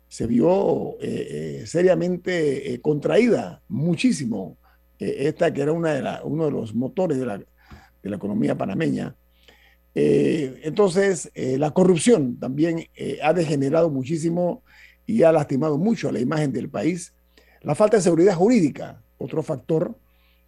[0.08, 4.56] se vio eh, eh, seriamente contraída muchísimo.
[4.98, 9.16] esta que era una de uno de los motores de la, de la economía panameña.
[9.94, 12.86] entonces, la corrupción también
[13.22, 14.62] ha degenerado muchísimo
[15.06, 17.14] y ha lastimado mucho a la imagen del país.
[17.62, 19.98] La falta de seguridad jurídica, otro factor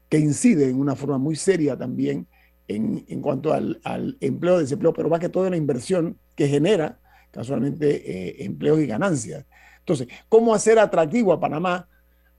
[0.09, 2.27] que incide en una forma muy seria también
[2.69, 6.99] en, en cuanto al, al, empleo, desempleo, pero más que todo la inversión que genera
[7.31, 9.45] casualmente eh, empleos y ganancias.
[9.81, 11.89] Entonces, ¿cómo hacer atractivo a Panamá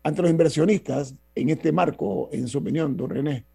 [0.03, 3.45] ante los inversionistas en este marco, en su opinión, don René?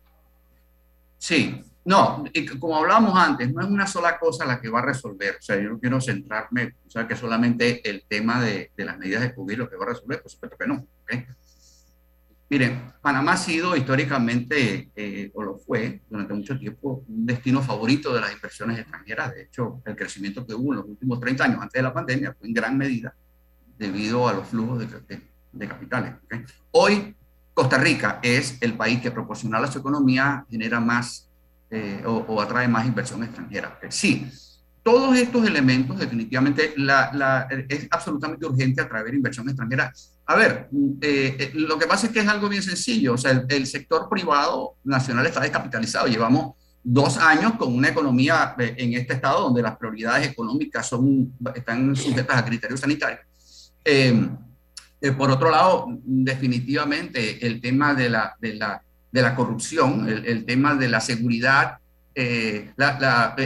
[1.18, 2.24] Sí, no,
[2.60, 5.36] como hablábamos antes, no es una sola cosa la que va a resolver.
[5.38, 9.22] O sea, yo no quiero centrarme, o sea, que solamente el tema de, las medidas
[9.22, 10.86] de COVID lo que va a resolver, por supuesto que no.
[12.48, 18.14] Miren, Panamá ha sido históricamente, eh, o lo fue durante mucho tiempo, un destino favorito
[18.14, 19.34] de las inversiones extranjeras.
[19.34, 22.36] De hecho, el crecimiento que hubo en los últimos 30 años antes de la pandemia
[22.38, 23.14] fue en gran medida
[23.78, 25.20] debido a los flujos de,
[25.52, 26.14] de, capitales.
[26.72, 27.16] Hoy,
[27.54, 31.31] Costa Rica es el país que proporcional a su economía genera más
[31.74, 33.78] eh, o, atrae más inversión extranjera.
[33.88, 34.30] Sí,
[34.82, 39.90] todos estos elementos definitivamente la, es absolutamente urgente atraer inversión extranjera.
[40.26, 40.68] A ver,
[41.00, 44.06] eh, eh, lo que pasa es que es algo bien sencillo, o sea, el, sector
[44.10, 49.78] privado nacional está descapitalizado, llevamos dos años con una economía en este estado donde las
[49.78, 53.20] prioridades económicas son, están sujetas a criterios sanitarios.
[55.16, 58.82] por otro lado, definitivamente el tema de la, de la
[59.12, 61.76] de la corrupción, el, tema de la seguridad,
[62.14, 62.70] eh,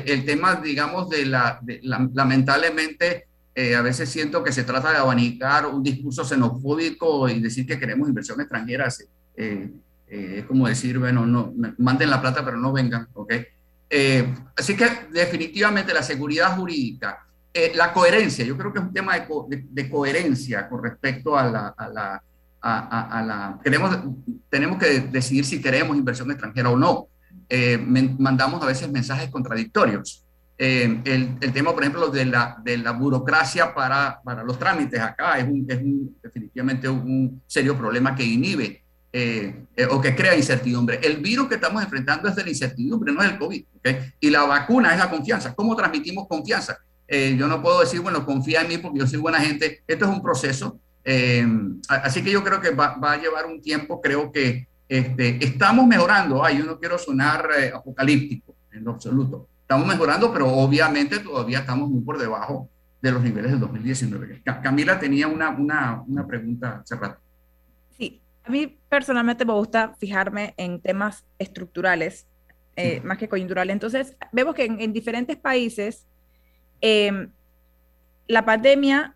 [0.07, 5.67] el tema, digamos, de la, lamentablemente, eh, a veces siento que se trata de abanicar
[5.67, 8.89] un discurso xenofóbico y decir que queremos inversión extranjera.
[9.37, 9.71] Eh,
[10.09, 13.35] es como decir, bueno, no, manden la plata, pero no vengan, ¿ok?
[14.57, 17.25] así que definitivamente la seguridad jurídica,
[17.75, 22.23] la coherencia, yo creo que es un tema de, coherencia con respecto a la a,
[22.63, 23.59] la...
[23.63, 23.99] Queremos,
[24.49, 27.09] tenemos que decidir si queremos inversión extranjera o no.
[27.49, 30.25] Eh, mandamos a veces mensajes contradictorios.
[30.59, 34.99] Eh, el, el, tema, por ejemplo, de la, de la burocracia para, para los trámites
[34.99, 38.83] acá es, un, es un, definitivamente un serio problema que inhibe
[39.13, 40.99] eh, o que crea incertidumbre.
[41.03, 43.65] El virus que estamos enfrentando es de la incertidumbre, no es el COVID.
[43.79, 43.97] ¿okay?
[44.19, 45.55] Y la vacuna es la confianza.
[45.55, 46.79] ¿Cómo transmitimos confianza?
[47.09, 49.85] yo no puedo decir, bueno, confía en mí porque yo soy buena gente.
[49.87, 51.47] Esto es un proceso eh,
[51.89, 56.45] así que yo creo que va, a llevar un tiempo, creo que este, estamos mejorando,
[56.45, 61.61] ay, yo no quiero sonar eh, apocalíptico en lo absoluto, estamos mejorando, pero obviamente todavía
[61.61, 62.69] estamos muy por debajo
[63.01, 64.43] de los niveles del 2019.
[64.65, 67.21] Camila tenía una, una, una pregunta hace rato.
[67.97, 72.27] Sí, a mí personalmente me gusta fijarme en temas estructurales
[72.75, 73.73] eh, más que coyunturales.
[73.73, 76.05] Entonces, vemos que en, diferentes países
[76.81, 77.31] em,
[78.27, 79.15] la pandemia,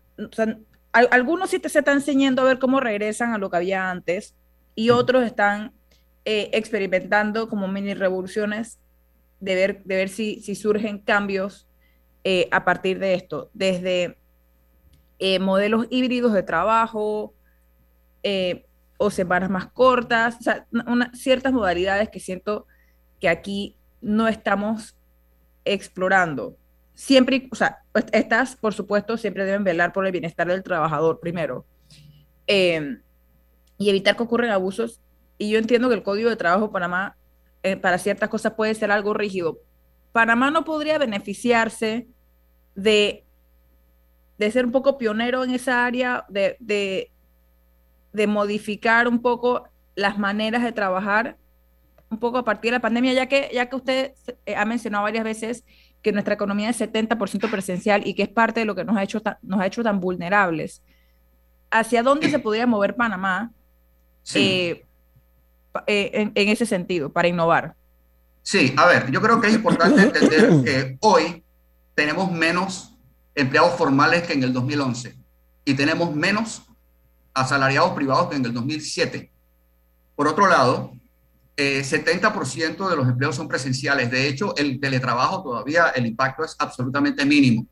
[0.91, 4.35] algunos sí te se están enseñando a ver cómo regresan a lo que había antes
[4.75, 5.73] y otros están
[6.25, 8.79] eh, experimentando como mini revoluciones
[9.39, 11.67] de ver, de ver si, si surgen cambios
[12.23, 14.17] eh, a partir de esto, desde
[15.19, 17.33] eh, modelos híbridos de trabajo
[18.97, 20.67] o semanas más cortas, o sea,
[21.13, 22.67] ciertas modalidades que siento
[23.19, 24.95] que aquí no estamos
[25.65, 26.55] explorando.
[26.93, 31.19] Siempre, o sea, pues, estas, por supuesto, siempre deben velar por el bienestar del trabajador
[31.19, 31.65] primero
[33.81, 35.01] y evitar que ocurran abusos.
[35.37, 37.17] Y yo entiendo que el Código de Trabajo de Panamá
[37.63, 39.59] eh, para ciertas cosas puede ser algo rígido.
[40.11, 42.07] Panamá no podría beneficiarse
[42.75, 43.25] de,
[44.37, 49.63] de ser un poco pionero en esa área, de, de, modificar un poco
[49.95, 51.37] las maneras de trabajar,
[52.09, 54.13] un poco a partir de la pandemia, ya que, ya que usted
[54.45, 55.63] eh, ha mencionado varias veces
[56.01, 59.03] que nuestra economía es 70% presencial y que es parte de lo que nos ha
[59.03, 60.81] hecho, nos ha hecho tan vulnerables.
[61.69, 63.51] ¿Hacia dónde se podría mover Panamá?
[64.35, 64.85] Eh,
[65.87, 67.75] eh, en, ese sentido, para innovar?
[68.43, 71.43] Sí, a ver, yo creo que es importante entender que hoy
[71.95, 72.97] tenemos menos
[73.35, 75.15] empleados formales que en el 2011
[75.63, 76.63] y tenemos menos
[77.33, 79.31] asalariados privados que en el 2007.
[80.15, 80.93] Por otro lado,
[81.81, 84.09] 70% eh, de los empleos son presenciales.
[84.09, 87.65] De hecho, el teletrabajo todavía el impacto es absolutamente mínimo.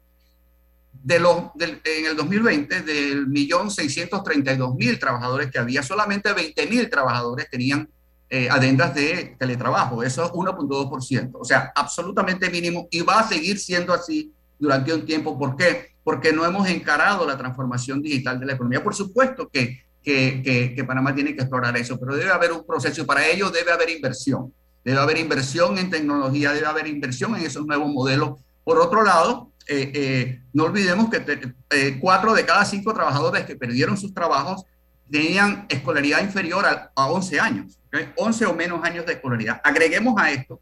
[0.92, 6.90] De los, en el 2020, del millón 632 mil trabajadores que había, solamente 20 mil
[6.90, 7.90] trabajadores tenían
[8.32, 10.04] eh, adendas de teletrabajo.
[10.04, 11.32] Eso es 1.2%.
[11.34, 15.40] O sea, absolutamente mínimo y va a seguir siendo así durante un tiempo.
[15.40, 15.96] ¿Por qué?
[16.04, 18.84] Porque no hemos encarado la transformación digital de la economía.
[18.84, 23.26] Por supuesto que, que, Panamá tiene que explorar eso, pero debe haber un proceso para
[23.28, 24.54] ello debe haber inversión.
[24.84, 28.40] Debe haber inversión en tecnología, debe haber inversión en esos nuevos modelos.
[28.64, 33.56] Por otro lado, eh, eh, no olvidemos que eh, cuatro de cada cinco trabajadores que
[33.56, 34.64] perdieron sus trabajos
[35.12, 37.80] tenían escolaridad inferior a, 11 años,
[38.16, 39.60] 11 o menos años de escolaridad.
[39.64, 40.62] Agreguemos a esto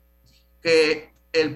[0.62, 1.56] que el,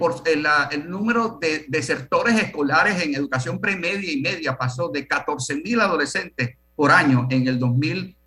[0.71, 6.57] el, número de desertores escolares en educación premedia y media pasó de 14 mil adolescentes
[6.81, 8.17] por año en el 2000,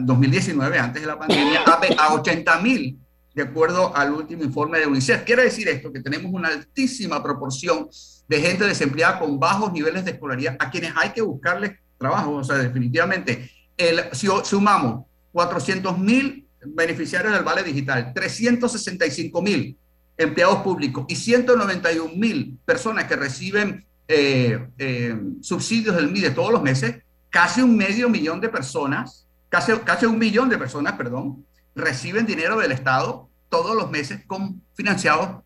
[0.00, 1.62] 2019, antes de la pandemia,
[1.96, 2.98] a 80 mil
[3.34, 5.22] de acuerdo al último informe de UNICEF.
[5.24, 7.88] Quiere decir esto que tenemos una altísima proporción
[8.28, 12.32] de gente desempleada con bajos niveles de escolaridad a quienes hay que buscarles trabajo.
[12.32, 19.74] O sea, definitivamente, el, si sumamos 400 mil beneficiarios del Vale Digital, 365 mil
[20.18, 26.62] empleados públicos y 191 mil personas que reciben eh, eh, subsidios del MIDE todos los
[26.62, 32.26] meses, casi un medio millón de personas, casi, casi un millón de personas, perdón, reciben
[32.26, 35.42] dinero del Estado todos los meses con, financiados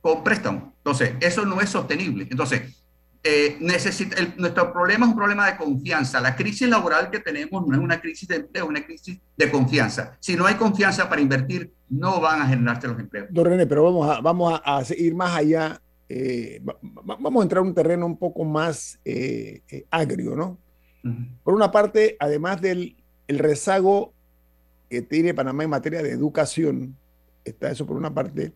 [0.00, 0.64] con préstamos.
[0.78, 2.26] Entonces, eso no es sostenible.
[2.30, 2.84] Entonces,
[3.22, 6.20] eh, necesita, nuestro problema es un problema de confianza.
[6.20, 9.50] La crisis laboral que tenemos no es una crisis de empleo, es una crisis de
[9.50, 10.16] confianza.
[10.20, 13.28] Si no hay confianza para invertir, no van a generarse los empleos.
[13.30, 15.80] Don René, pero vamos a, vamos a, ir más allá.
[16.06, 16.60] Eh,
[17.02, 20.58] vamos a entrar en un terreno un poco más eh, agrio, ¿no?
[21.42, 22.96] Por una parte, además del
[23.26, 24.12] el rezago
[24.88, 26.96] que tiene Panamá en materia de educación,
[27.44, 28.52] está eso por una parte,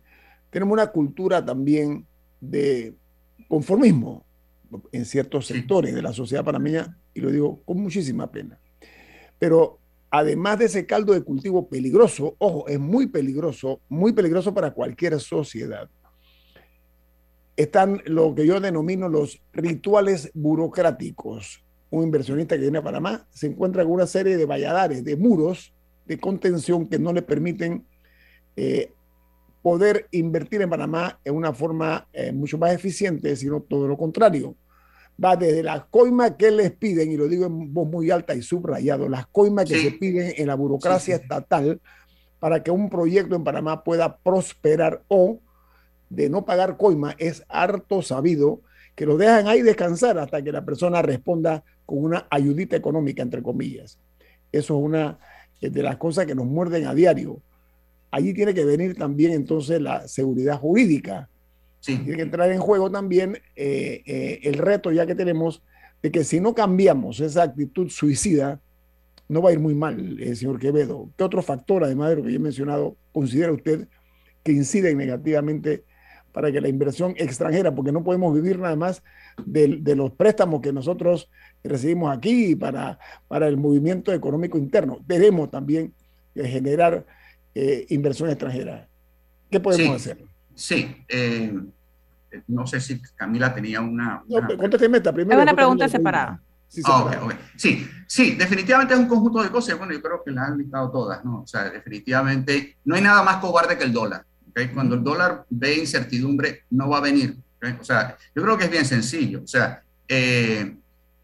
[0.50, 2.06] tenemos una cultura también
[2.40, 2.94] de
[3.48, 4.24] conformismo
[4.92, 8.58] en ciertos sectores de la sociedad panameña, y lo digo con muchísima pena.
[9.38, 9.78] Pero
[10.10, 15.18] además de ese caldo de cultivo peligroso, ojo, es muy peligroso, muy peligroso para cualquier
[15.20, 15.88] sociedad,
[17.56, 21.64] están lo que yo denomino los rituales burocráticos.
[21.90, 25.72] Un inversionista que viene a Panamá se encuentra con una serie de valladares, de muros
[26.06, 27.86] de contención que no le permiten
[28.56, 28.92] eh,
[29.62, 34.56] poder invertir en Panamá en una forma eh, mucho más eficiente, sino todo lo contrario.
[35.22, 38.42] Va desde las coimas que les piden, y lo digo en voz muy alta y
[38.42, 41.80] subrayado, las coimas que se piden en la burocracia estatal
[42.38, 45.40] para que un proyecto en Panamá pueda prosperar o
[46.08, 48.62] de no pagar coima es harto sabido
[48.94, 53.42] que lo dejan ahí descansar hasta que la persona responda con una ayudita económica, entre
[53.42, 53.98] comillas.
[54.52, 55.18] Eso es una
[55.60, 57.42] de las cosas que nos muerden a diario
[58.10, 61.28] allí tiene que venir también entonces la seguridad jurídica.
[61.80, 65.62] Tiene que entrar en juego también eh, eh, el reto ya que tenemos
[66.02, 68.60] de que si no cambiamos esa actitud suicida,
[69.28, 71.10] no va a ir muy mal, eh, señor Quevedo.
[71.16, 73.88] ¿Qué otro factor, además de lo que yo he mencionado, considera usted
[74.42, 75.84] que incide negativamente
[76.38, 79.02] para que la inversión extranjera, porque no podemos vivir nada más
[79.44, 81.28] de, de los préstamos que nosotros
[81.64, 85.00] recibimos aquí para, para el movimiento económico interno.
[85.04, 85.92] Debemos también
[86.36, 87.04] eh, generar
[87.56, 88.86] eh, inversión extranjera.
[89.50, 90.24] ¿Qué podemos hacer?
[90.54, 91.52] Sí, eh,
[92.46, 94.22] no sé si Camila tenía una...
[94.28, 94.46] una...
[94.56, 95.40] contésteme esta primero.
[95.40, 96.40] Es una pregunta separada.
[96.68, 99.76] Sí, ah, sí, sí, definitivamente es un conjunto de cosas.
[99.76, 101.40] Bueno, yo creo que las han listado todas, ¿no?
[101.40, 104.24] O sea, definitivamente no hay nada más cobarde que el dólar.
[104.64, 104.74] ¿Okay?
[104.74, 107.36] Cuando el dólar ve incertidumbre, no va a venir.
[107.80, 109.42] O sea, yo creo que es bien sencillo.
[109.42, 110.76] O sea, eh,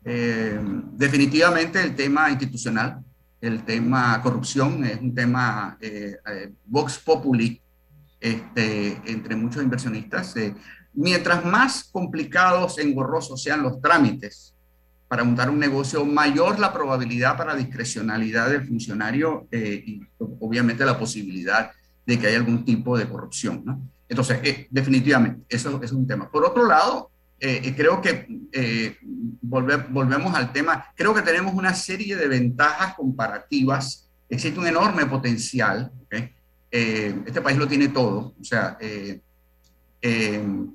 [0.04, 0.60] eh,
[0.92, 3.02] definitivamente el tema institucional,
[3.40, 7.60] el tema corrupción es un tema eh, eh, vox populi
[8.20, 10.34] este, entre muchos inversionistas.
[10.92, 14.54] mientras más complicados, engorrosos sean los trámites
[15.08, 21.70] para montar un negocio, mayor la probabilidad para discrecionalidad del funcionario y obviamente la posibilidad
[22.06, 23.62] de que haya algún tipo de corrupción.
[23.64, 23.80] ¿no?
[24.08, 26.30] Entonces, definitivamente, eso, eso, es un tema.
[26.30, 32.16] Por otro lado, eh, creo que eh, volvemos al tema, creo que tenemos una serie
[32.16, 35.90] de ventajas comparativas, existe un enorme potencial,
[36.70, 38.78] eh, este país lo tiene todo, o sea,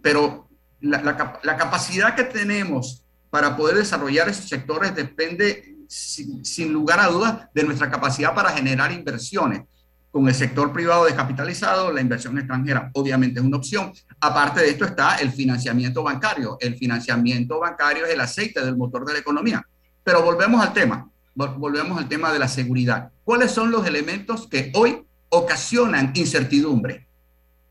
[0.01, 0.47] pero
[0.81, 1.01] la,
[1.43, 7.47] la, capacidad que tenemos para poder desarrollar esos sectores depende, sin, sin lugar a dudas,
[7.53, 9.63] de nuestra capacidad para generar inversiones
[10.11, 13.91] con el sector privado descapitalizado, la inversión extranjera obviamente es una opción.
[14.19, 16.57] Aparte de esto está el financiamiento bancario.
[16.59, 19.65] El financiamiento bancario es el aceite del motor de la economía.
[20.03, 23.11] Pero volvemos al tema, volvemos al tema de la seguridad.
[23.23, 27.07] ¿Cuáles son los elementos que hoy ocasionan incertidumbre?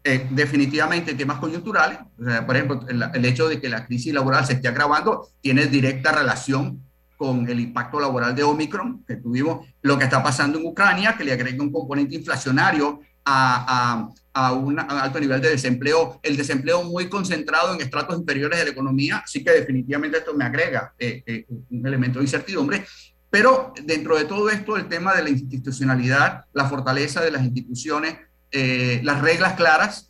[0.05, 1.99] Eh, definitivamente temas coyunturales.
[2.47, 6.13] por ejemplo, el, el hecho de que la crisis laboral se esté agravando tiene directa
[6.13, 6.88] relación
[7.19, 11.25] con el impacto laboral de Omicron que tuvimos, lo que está pasando en Ucrania, que
[11.25, 17.09] le agrega un componente inflacionario a, a, un alto nivel de desempleo, el desempleo muy
[17.09, 21.45] concentrado en estratos inferiores de la economía, sí que definitivamente esto me agrega eh, eh,
[21.49, 22.87] un elemento de incertidumbre,
[23.29, 28.17] pero dentro de todo esto, el tema de la institucionalidad, la fortaleza de las instituciones,
[28.53, 30.09] eh, las reglas claras,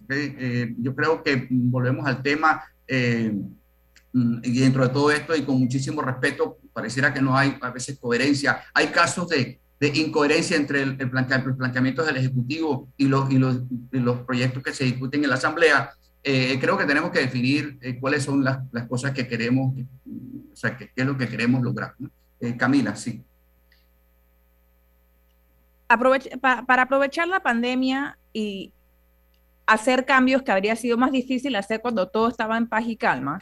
[0.79, 3.58] yo creo que volvemos al tema Mm,
[4.43, 7.99] y dentro de todo esto y con muchísimo respeto, pareciera que no hay a veces
[7.99, 8.63] coherencia.
[8.75, 13.63] Hay casos de, de incoherencia entre el, el, planteamiento del Ejecutivo y los, y los,
[13.91, 15.91] los, proyectos que se discuten en la Asamblea.
[16.23, 19.75] Eh, creo que tenemos que definir eh, cuáles son las, las, cosas que queremos,
[20.53, 21.95] o sea, qué, es lo que queremos lograr.
[22.41, 23.23] Eh, Camila, sí.
[25.89, 28.73] Aprovech pa, para aprovechar la pandemia y
[29.67, 33.41] hacer cambios que habría sido más difícil hacer cuando todo estaba en paz y calma,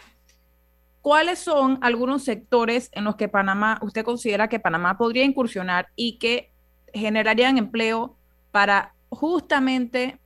[1.07, 6.18] ¿cuáles son algunos sectores en los que Panamá, usted considera que Panamá podría incursionar y
[6.18, 6.50] que
[6.92, 8.16] generarían empleo
[8.50, 10.18] para justamente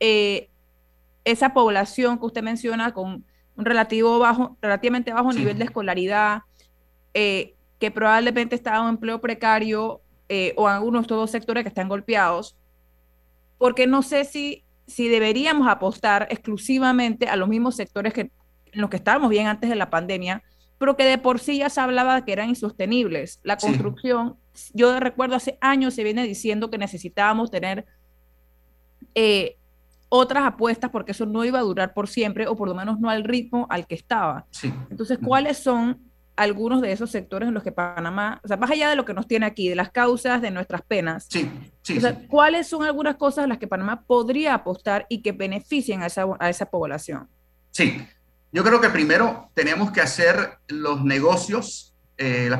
[0.00, 0.48] eh,
[1.26, 5.40] esa población que usted menciona con un relativo bajo, relativamente bajo sí.
[5.40, 6.44] nivel de escolaridad,
[7.12, 10.00] eh, que probablemente está en un empleo precario
[10.30, 12.56] eh, o en algunos todos sectores que están golpeados?
[13.58, 18.30] Porque no sé si, si deberíamos apostar exclusivamente a los mismos sectores que
[18.76, 20.42] en los que estábamos bien antes de la pandemia,
[20.78, 23.40] pero que de por sí ya se hablaba que eran insostenibles.
[23.42, 24.72] La construcción, sí.
[24.74, 27.86] yo recuerdo hace años se viene diciendo que necesitábamos tener
[29.14, 29.56] eh,
[30.08, 33.10] otras apuestas porque eso no iba a durar por siempre o por lo menos no
[33.10, 34.46] al ritmo al que estaba.
[34.50, 34.72] Sí.
[34.90, 36.06] Entonces, ¿cuáles son
[36.36, 39.14] algunos de esos sectores en los que Panamá, o sea, más allá de lo que
[39.14, 41.50] nos tiene aquí, de las causas, de nuestras penas, sí,
[41.80, 42.26] sí, o sea, sí.
[42.28, 46.26] ¿cuáles son algunas cosas en las que Panamá podría apostar y que beneficien a esa,
[46.38, 47.28] a esa población?
[47.70, 48.06] Sí,
[48.56, 52.50] yo creo que primero tenemos que hacer los negocios, eh,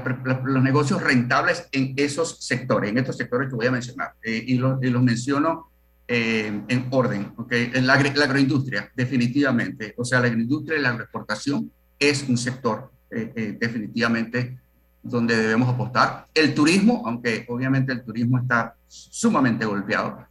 [0.45, 4.13] los negocios rentables en esos sectores, en estos sectores que voy a mencionar.
[4.23, 5.71] Eh, y, lo, y, los menciono
[6.07, 7.33] eh, en orden.
[7.39, 7.71] ¿okay?
[7.81, 9.95] La, la, agroindustria, definitivamente.
[9.97, 14.59] O sea, la agroindustria y la agroexportación es un sector eh, eh, definitivamente
[15.03, 16.27] donde debemos apostar.
[16.35, 20.27] El turismo, aunque obviamente el turismo está sumamente golpeado.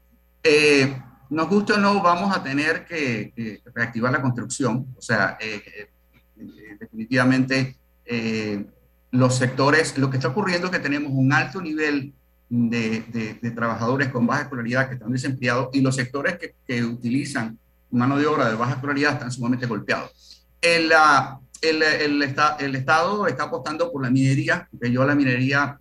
[1.36, 4.88] Nos guste o no, vamos a tener que, reactivar la construcción.
[4.96, 5.62] O sea, eh,
[6.38, 7.76] eh, definitivamente
[8.06, 8.66] eh,
[9.12, 12.14] los sectores, lo que está ocurriendo es que tenemos un alto nivel
[12.48, 17.60] de, trabajadores con baja escolaridad que están desempleados y los sectores que, utilizan
[17.92, 20.48] mano de obra de baja escolaridad están sumamente golpeados.
[20.62, 20.90] El,
[21.62, 25.78] el, el, está, el, Estado está apostando por la minería, yo la minería,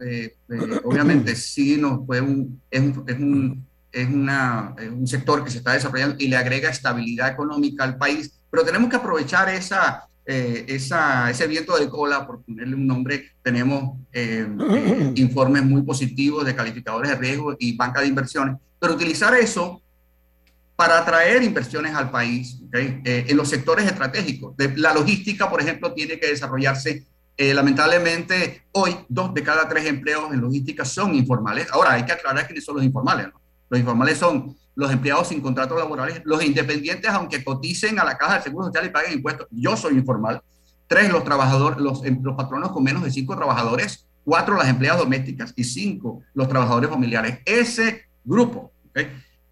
[0.82, 2.80] obviamente, sí no, fue un, es
[3.20, 3.64] un
[3.94, 7.96] es, una, es, un sector que se está desarrollando y le agrega estabilidad económica al
[7.96, 12.86] país, pero tenemos que aprovechar esa, eh, esa, ese viento de cola, por ponerle un
[12.86, 18.56] nombre, tenemos eh, eh, informes muy positivos de calificadores de riesgo y banca de inversiones,
[18.78, 19.80] pero utilizar eso
[20.76, 24.56] para atraer inversiones al país eh, en los sectores estratégicos.
[24.56, 27.06] De, la logística, por ejemplo, tiene que desarrollarse.
[27.36, 31.68] Eh, lamentablemente, hoy dos de cada tres empleos en logística son informales.
[31.72, 33.28] Ahora, hay que aclarar quiénes son los informales.
[33.74, 38.36] Los informales son los empleados sin contratos laborales, los independientes, aunque coticen a la caja
[38.36, 39.48] de seguro social y paguen impuestos.
[39.50, 40.40] Yo soy informal.
[40.86, 44.06] Tres, los trabajadores, los, em, los patronos con menos de cinco trabajadores.
[44.22, 45.52] Cuatro, las empleadas domésticas.
[45.56, 47.40] Y cinco, los trabajadores familiares.
[47.44, 48.70] Ese grupo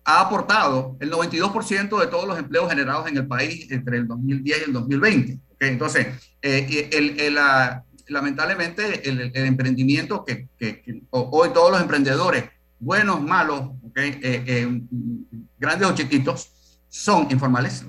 [0.05, 4.59] ha aportado el 92% de todos los empleos generados en el país entre el 2010
[4.61, 5.39] y el 2020.
[5.59, 6.07] Entonces,
[6.43, 7.33] eh,
[8.07, 10.47] lamentablemente, el, emprendimiento que,
[11.11, 12.45] hoy todos los emprendedores,
[12.83, 14.83] buenos, malos, eh, eh,
[15.59, 16.53] grandes o chiquitos,
[16.89, 17.85] son informales.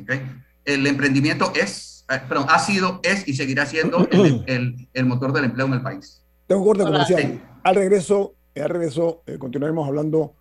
[0.64, 5.66] El emprendimiento es, perdón, ha sido, es y seguirá siendo el, el, motor del empleo
[5.66, 6.24] en el país.
[6.48, 7.41] Tengo un corte comercial.
[7.64, 10.36] Al regreso, al regreso continuaremos hablando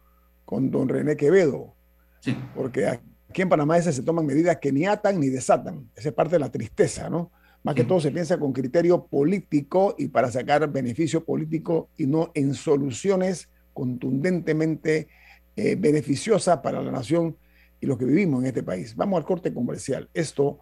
[0.44, 1.74] con don René Quevedo.
[2.20, 2.36] Sí.
[2.55, 5.90] Porque aquí en Panamá se toman medidas que ni atan ni desatan.
[5.96, 7.32] Esa es parte de la tristeza, ¿no?
[7.64, 12.32] Más que todo se piensa con criterio político y para sacar beneficio político y no
[12.34, 15.08] en soluciones contundentemente
[15.56, 17.36] eh, beneficiosas para la nación
[17.80, 18.96] y los que vivimos en este país.
[18.96, 20.08] Vamos al corte comercial.
[20.14, 20.60] Esto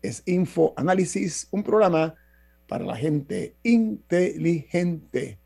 [0.00, 2.14] es Info Análisis, un programa
[2.66, 5.38] para la gente inteligente.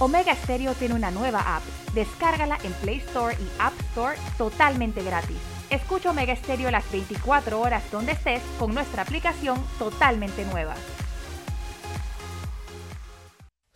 [0.00, 1.62] Omega Stereo tiene una nueva app.
[1.94, 5.36] Descárgala en Play Store y App Store totalmente gratis.
[5.70, 10.74] Escucha Omega Stereo las 24 horas donde estés con nuestra aplicación totalmente nueva.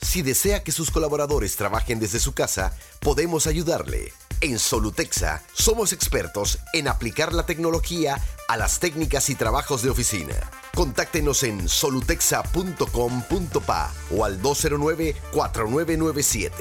[0.09, 4.11] Si desea que sus colaboradores trabajen desde su casa, podemos ayudarle.
[4.41, 10.33] En Solutexa somos expertos en aplicar la tecnología a las técnicas y trabajos de oficina.
[10.75, 16.53] Contáctenos en solutexa.com.pa o al 209-4997.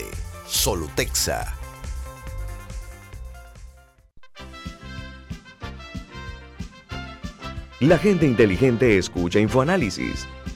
[0.45, 1.55] Solutexa.
[7.79, 10.27] La gente inteligente escucha InfoAnálisis.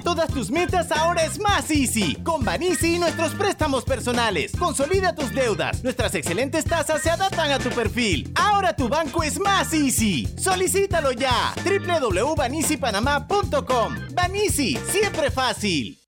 [0.00, 2.14] Todas tus metas ahora es más easy.
[2.22, 4.52] Con Banisi y nuestros préstamos personales.
[4.58, 5.82] Consolida tus deudas.
[5.84, 8.32] Nuestras excelentes tasas se adaptan a tu perfil.
[8.34, 10.28] Ahora tu banco es más easy.
[10.36, 11.54] Solicítalo ya.
[11.64, 13.94] www.banisipanamá.com.
[14.14, 15.98] Banisi, siempre fácil.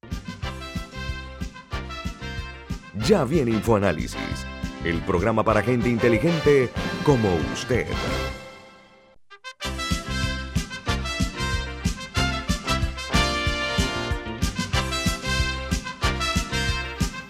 [3.07, 4.47] Ya viene InfoAnálisis,
[4.85, 6.71] el programa para gente inteligente
[7.05, 7.87] como usted.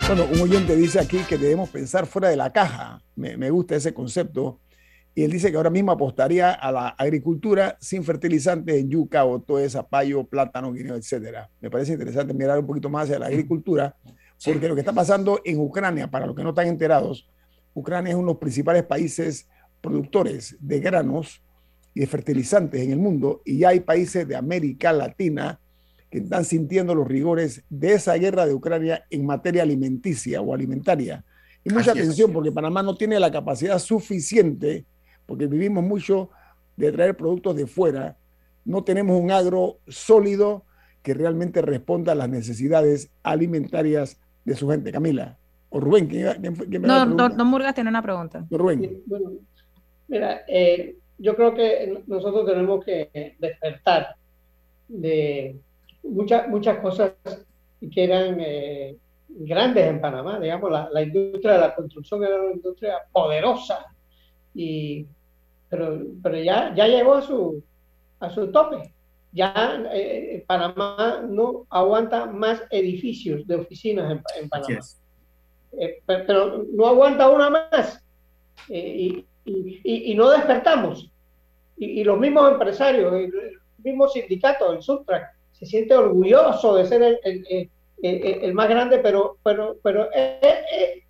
[0.07, 3.03] Bueno, un oyente dice aquí que debemos pensar fuera de la caja.
[3.17, 4.61] Me, gusta ese concepto.
[5.15, 9.69] Y él dice que ahora mismo apostaría a la agricultura sin fertilizantes en yuca, otoe,
[9.71, 11.49] zapallo, plátano, guineo, etcétera.
[11.61, 13.97] Me parece interesante mirar un poquito más hacia la agricultura,
[14.45, 17.27] porque lo que está pasando en Ucrania, para los que no están enterados,
[17.73, 19.49] Ucrania es uno de los principales países
[19.81, 21.43] productores de granos
[21.95, 25.61] y de fertilizantes en el mundo, y ya hay países de América Latina
[26.15, 31.25] que están sintiendo los rigores de esa guerra de Ucrania en materia alimenticia o alimentaria.
[31.65, 34.85] Y mucha atención porque Panamá no tiene la capacidad suficiente,
[35.27, 36.31] porque vivimos mucho
[36.77, 38.17] de traer productos de fuera,
[38.65, 40.65] no tenemos un agro sólido
[41.03, 44.93] que realmente responda a las necesidades alimentarias de su gente.
[44.93, 45.37] Camila.
[45.71, 46.27] O Rubén, ¿quién,
[46.83, 48.47] no, don, Murgas tiene una pregunta.
[48.53, 49.03] Rubén.
[50.07, 54.15] mira, eh, yo creo que nosotros tenemos que despertar
[54.87, 55.61] de
[56.05, 57.13] muchas, muchas cosas
[57.93, 58.97] que eran eh,
[59.29, 63.87] grandes en Panamá, digamos, la, industria de la construcción era una industria poderosa,
[64.55, 65.07] y,
[65.69, 67.63] pero, pero ya, ya llegó a su,
[68.21, 68.93] a su tope.
[69.33, 74.81] Ya eh, Panamá no aguanta más edificios de oficinas en, Panamá.
[75.73, 78.01] Eh, pero, no aguanta una más.
[78.69, 81.11] y, y, y, no despertamos.
[81.77, 83.33] Y, los mismos empresarios, el,
[83.83, 87.71] mismo sindicato, el Subtrack, se siente orgulloso de ser el,
[88.03, 91.05] el, más grande, pero, pero, pero eh, eh,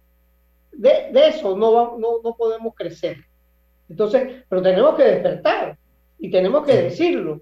[0.72, 3.18] de, de, eso no, no, no podemos crecer.
[3.88, 5.76] Entonces, pero tenemos que despertar
[6.18, 7.40] y tenemos que decirlo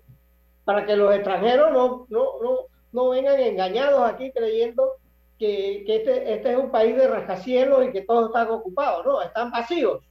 [0.64, 2.58] para que los extranjeros no, no, no,
[2.92, 4.96] no vengan engañados aquí creyendo
[5.38, 9.04] que, que este, este, es un país de rascacielos y que todos están ocupados.
[9.04, 10.02] No, están vacíos.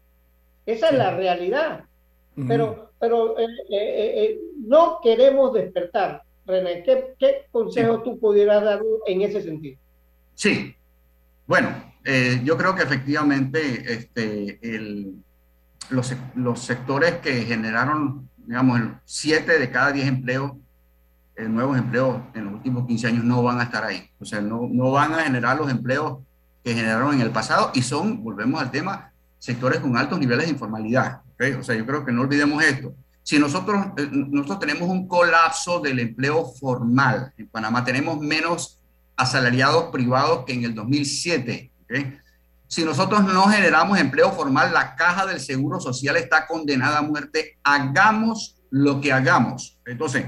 [0.66, 1.86] Esa es la realidad.
[2.48, 6.24] Pero, pero eh, eh, eh, no queremos despertar.
[6.46, 9.80] René, ¿qué, qué consejo tú pudieras dar en ese sentido?
[10.36, 10.76] Sí,
[11.46, 11.70] bueno,
[12.44, 15.16] yo creo que efectivamente este, el,
[15.90, 20.54] los, los, sectores que generaron, digamos, siete de cada diez empleos,
[21.38, 24.10] nuevos empleos en los últimos 15 años no van a estar ahí.
[24.20, 26.20] O sea, no, no van a generar los empleos
[26.64, 30.52] que generaron en el pasado y son, volvemos al tema, sectores con altos niveles de
[30.52, 31.22] informalidad.
[31.60, 32.94] O sea, yo creo que no olvidemos esto.
[33.24, 38.80] Si nosotros, eh, nosotros tenemos un colapso del empleo formal, en Panamá tenemos menos
[39.16, 41.72] asalariados privados que en el 2007.
[42.68, 47.58] Si nosotros no generamos empleo formal, la caja del Seguro Social está condenada a muerte.
[47.64, 49.78] Hagamos lo que hagamos.
[49.86, 50.26] Entonces,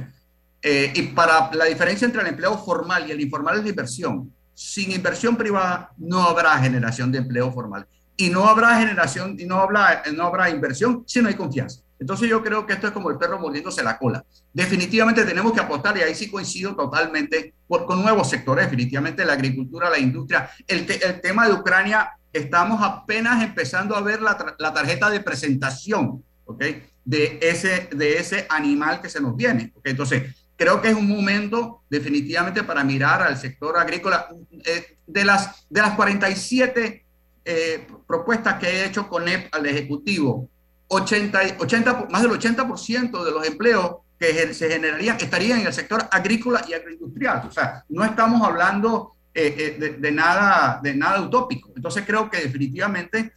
[0.61, 4.33] eh, y para la diferencia entre el empleo formal y el informal es la inversión.
[4.53, 9.57] Sin inversión privada no habrá generación de empleo formal y no habrá generación y no
[9.59, 11.81] habrá, no habrá inversión si no hay confianza.
[12.03, 14.25] Entonces yo creo que esto es como el perro mordiéndose la cola.
[14.51, 19.31] Definitivamente tenemos que apostar, y ahí sí coincido totalmente, por, con nuevos sectores, definitivamente la
[19.31, 24.73] agricultura, la industria, el, el tema de Ucrania, estamos apenas empezando a ver la, la
[24.73, 26.61] tarjeta de presentación, ¿ok?
[27.05, 29.85] De ese, de ese animal que se nos viene, ¿ok?
[29.85, 34.27] Entonces, creo que es un momento definitivamente para mirar al sector agrícola.
[34.65, 37.05] Eh, de, las, de las 47
[37.45, 40.49] eh, propuestas que he hecho con EP al Ejecutivo,
[40.87, 46.07] 80, 80, más del 80% de los empleos que se generarían estarían en el sector
[46.11, 47.47] agrícola y agroindustrial.
[47.47, 51.71] O sea, no estamos hablando eh, eh, de, nada, de nada utópico.
[51.75, 53.33] Entonces creo que definitivamente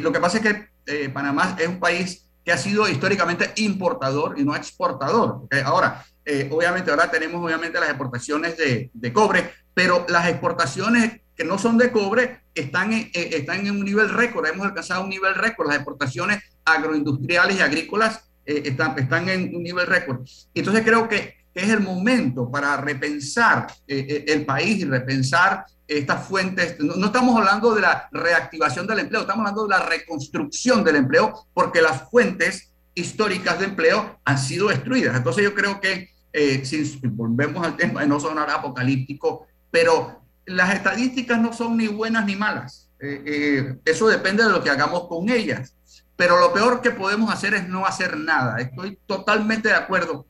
[0.00, 4.42] lo que pasa es que Panamá es un país que ha sido históricamente importador y
[4.42, 5.42] no exportador.
[5.66, 6.02] Ahora,
[6.50, 11.92] obviamente ahora tenemos obviamente las exportaciones de, cobre, pero las exportaciones que no son de
[11.92, 16.42] cobre están eh, están en un nivel récord, hemos alcanzado un nivel récord, las exportaciones
[16.66, 20.26] agroindustriales y agrícolas eh, están, en un nivel récord.
[20.54, 26.78] Entonces creo que, es el momento para repensar eh, el país y repensar estas fuentes.
[26.80, 31.46] No, estamos hablando de la reactivación del empleo, estamos hablando de la reconstrucción del empleo,
[31.54, 35.16] porque las fuentes históricas de empleo han sido destruidas.
[35.16, 36.10] Entonces yo creo que,
[36.62, 42.24] si volvemos al tema de no sonar apocalíptico, pero las estadísticas no son ni buenas
[42.24, 42.88] ni malas.
[42.98, 45.74] Eh, eh, eso depende de lo que hagamos con ellas.
[46.16, 48.58] Pero lo peor que podemos hacer es no hacer nada.
[48.58, 50.26] Estoy totalmente de acuerdo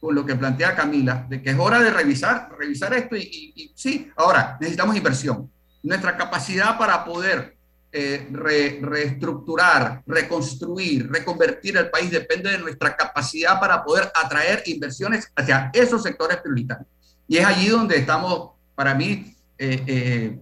[0.00, 4.10] con lo que plantea Camila, de que es hora de revisar, revisar esto y, sí,
[4.16, 5.50] ahora necesitamos inversión.
[5.82, 7.56] Nuestra capacidad para poder
[7.92, 15.70] eh, reestructurar, reconstruir, reconvertir el país depende de nuestra capacidad para poder atraer inversiones hacia
[15.74, 16.86] esos sectores prioritarios.
[17.28, 20.38] Y es allí donde estamos, para mí, eh, eh,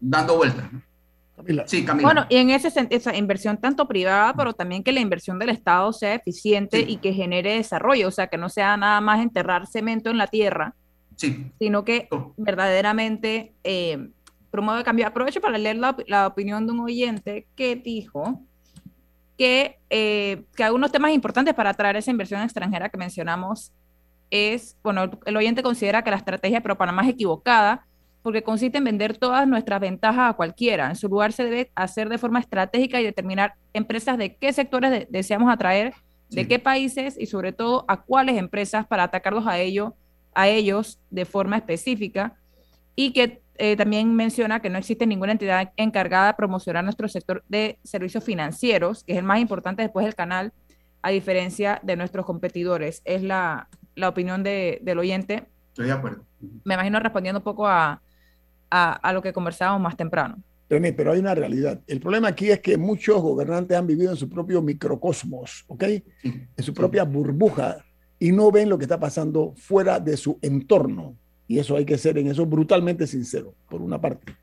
[0.00, 0.64] dando vueltas.
[1.66, 2.06] Sí, Camila.
[2.06, 5.50] Bueno, y en ese sentido, esa inversión tanto privada, pero también que la inversión del
[5.50, 9.66] Estado sea eficiente y que genere desarrollo, o sea, que no sea nada más enterrar
[9.66, 10.74] cemento en la tierra,
[11.14, 11.50] sí.
[11.58, 14.08] sino que verdaderamente eh,
[14.50, 15.06] promueve cambio.
[15.06, 18.40] Aprovecho para leer la, la, opinión de un oyente que dijo
[19.36, 23.72] que, eh, que algunos temas importantes para atraer esa inversión extranjera que mencionamos
[24.30, 27.86] es, bueno, el oyente considera que la estrategia de Panamá es equivocada
[28.26, 30.88] porque consiste en vender todas nuestras ventajas a cualquiera.
[30.88, 35.06] En su lugar se debe hacer de forma estratégica y determinar empresas de qué sectores
[35.08, 35.94] deseamos atraer,
[36.30, 39.94] de qué países y sobre todo a cuáles empresas para atacarlos a, ello,
[40.34, 42.34] a ellos de forma específica
[42.96, 47.44] y que eh, también menciona que no existe ninguna entidad encargada de promocionar nuestro sector
[47.48, 50.52] de servicios financieros, que es el más importante después del canal,
[51.00, 53.02] a diferencia de nuestros competidores.
[53.04, 55.46] Es la, la opinión de, del oyente.
[55.68, 56.24] Estoy de acuerdo.
[56.64, 58.02] Me imagino respondiendo un poco a,
[58.70, 60.42] a, lo que conversábamos más temprano.
[60.68, 61.80] pero hay una realidad.
[61.86, 65.84] El problema aquí es que muchos gobernantes han vivido en su propio microcosmos, ¿ok?
[66.22, 67.84] En su propia burbuja
[68.18, 71.16] y no ven lo que está pasando fuera de su entorno.
[71.48, 74.34] Y eso hay que ser en eso brutalmente sincero, por una parte.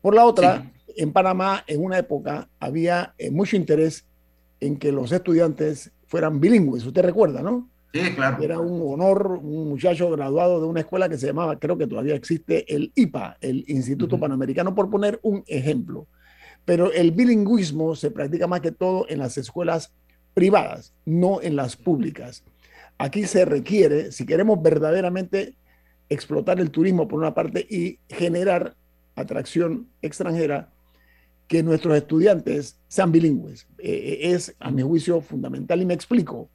[0.00, 4.06] Por la otra, en Panamá, en una época, había eh, mucho interés
[4.60, 6.86] en que los estudiantes fueran bilingües.
[6.86, 7.68] Usted recuerda, ¿no?
[8.42, 12.16] Era un honor, un muchacho graduado de una escuela que se llamaba, creo que todavía
[12.16, 16.08] existe, el IPA, el Instituto Panamericano, por poner un ejemplo.
[16.64, 19.92] Pero el bilingüismo se practica más que todo en las escuelas
[20.34, 22.42] privadas, no en las públicas.
[22.98, 25.54] Aquí se requiere, si queremos verdaderamente
[26.08, 28.74] explotar el turismo por una parte y generar
[29.14, 30.70] atracción extranjera,
[31.46, 33.68] que nuestros estudiantes sean bilingües.
[33.78, 35.80] Eh, eh, es, a mi juicio, fundamental.
[35.80, 36.50] Y me explico.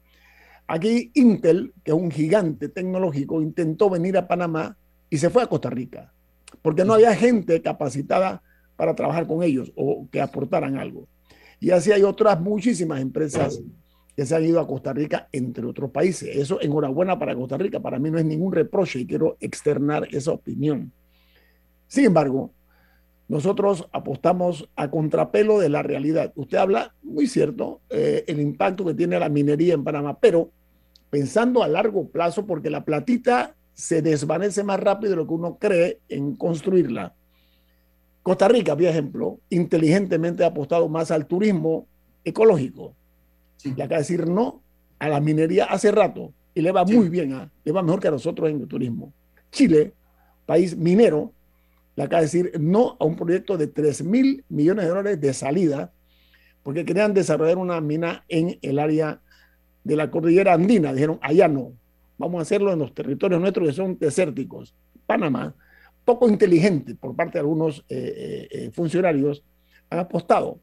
[0.72, 4.76] Aquí Intel, que es un gigante tecnológico, intentó venir a Panamá
[5.10, 6.12] y se fue a Costa Rica,
[6.62, 8.40] porque no había gente capacitada
[8.76, 11.08] para trabajar con ellos o que aportaran algo.
[11.58, 13.60] Y así hay otras muchísimas empresas
[14.14, 16.36] que se han ido a Costa Rica, entre otros países.
[16.36, 17.80] Eso, enhorabuena para Costa Rica.
[17.80, 20.92] Para mí no es ningún reproche y quiero externar esa opinión.
[21.88, 22.52] Sin embargo,
[23.26, 26.32] nosotros apostamos a contrapelo de la realidad.
[26.36, 30.52] Usted habla, muy cierto, eh, el impacto que tiene la minería en Panamá, pero
[31.10, 35.58] pensando a largo plazo, porque la platita se desvanece más rápido de lo que uno
[35.58, 37.14] cree en construirla.
[38.22, 41.86] Costa Rica, por ejemplo, inteligentemente ha apostado más al turismo
[42.24, 42.94] ecológico.
[43.56, 43.74] Sí.
[43.76, 44.62] Le acaba de decir no
[44.98, 48.08] a la minería hace rato y le va muy bien, a, le va mejor que
[48.08, 49.12] a nosotros en el turismo.
[49.50, 49.94] Chile,
[50.46, 51.32] país minero,
[51.96, 55.34] le acaba de decir no a un proyecto de 3 mil millones de dólares de
[55.34, 55.92] salida
[56.62, 59.20] porque querían desarrollar una mina en el área
[59.84, 60.92] de la cordillera andina.
[60.92, 61.72] Dijeron, allá no,
[62.18, 64.74] vamos a hacerlo en los territorios nuestros que son desérticos.
[65.06, 65.54] Panamá,
[66.04, 69.44] poco inteligente por parte de algunos eh, eh, funcionarios,
[69.88, 70.60] han apostado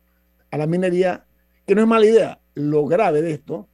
[0.51, 1.25] a la minería,
[1.65, 2.39] que no es mala idea.
[2.53, 3.67] Lo grave de esto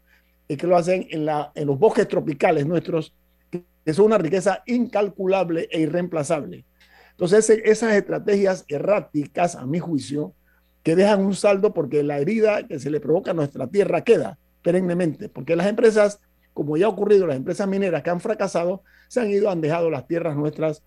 [0.48, 3.16] es que lo hacen en, la, en los bosques tropicales nuestros,
[3.52, 6.66] que son una riqueza incalculable e irreemplazable.
[7.12, 10.34] Entonces, esas estrategias erráticas, a mi juicio,
[10.82, 14.38] que dejan un saldo porque la herida que se le provoca a nuestra tierra queda
[14.64, 16.20] perennemente, porque las empresas,
[16.53, 19.89] como ya ha ocurrido, las empresas mineras que han fracasado, se han ido, han dejado
[19.89, 20.82] las tierras nuestras,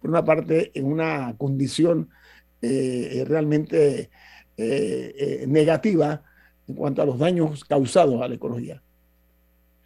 [0.00, 2.08] por una parte, en una condición
[2.62, 4.10] eh, realmente
[4.56, 6.22] eh, eh, negativa
[6.66, 8.82] en cuanto a los daños causados a la ecología.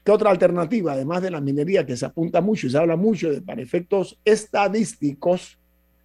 [0.05, 3.31] ¿Qué otra alternativa, además de la minería, que se apunta mucho y se habla mucho
[3.31, 5.59] de, para efectos estadísticos,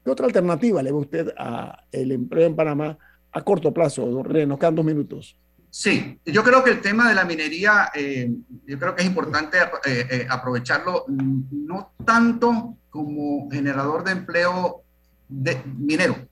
[0.03, 2.97] qué otra alternativa le ve usted al empleo en Panamá
[3.31, 4.45] a corto plazo, René?
[4.45, 5.38] Nos quedan dos minutos.
[5.78, 8.32] Sí, yo creo que el tema de la minería, eh,
[8.65, 14.84] yo creo que es importante eh, eh, aprovecharlo no tanto como generador de empleo
[15.28, 16.30] de, minero,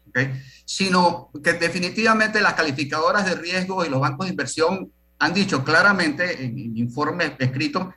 [0.63, 4.89] sino que definitivamente las calificadoras de riesgo y los bancos de inversión
[5.19, 7.87] han dicho claramente en, en informes escritos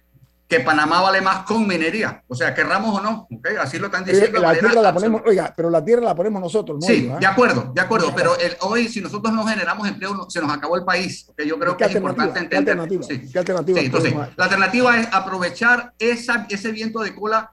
[0.49, 2.23] que Panamá vale más con minería.
[2.29, 3.57] O sea, querramos o no, ¿okay?
[3.57, 4.39] así lo están diciendo.
[4.39, 6.87] Eh, la tierra la ponemos, oiga, pero la tierra la ponemos nosotros, ¿no?
[6.87, 7.17] Sí, ¿eh?
[7.19, 8.13] de acuerdo, de acuerdo.
[8.15, 11.27] Pero el, hoy, si nosotros no generamos empleo, se nos acabó el país.
[11.29, 11.49] ¿okay?
[11.49, 12.77] Yo creo que es importante entender.
[12.77, 13.03] ¿Qué alternativa?
[13.03, 13.33] Sí.
[13.33, 13.81] ¿Qué alternativa?
[13.81, 17.53] Sí, entonces, la alternativa es aprovechar esa, ese viento de cola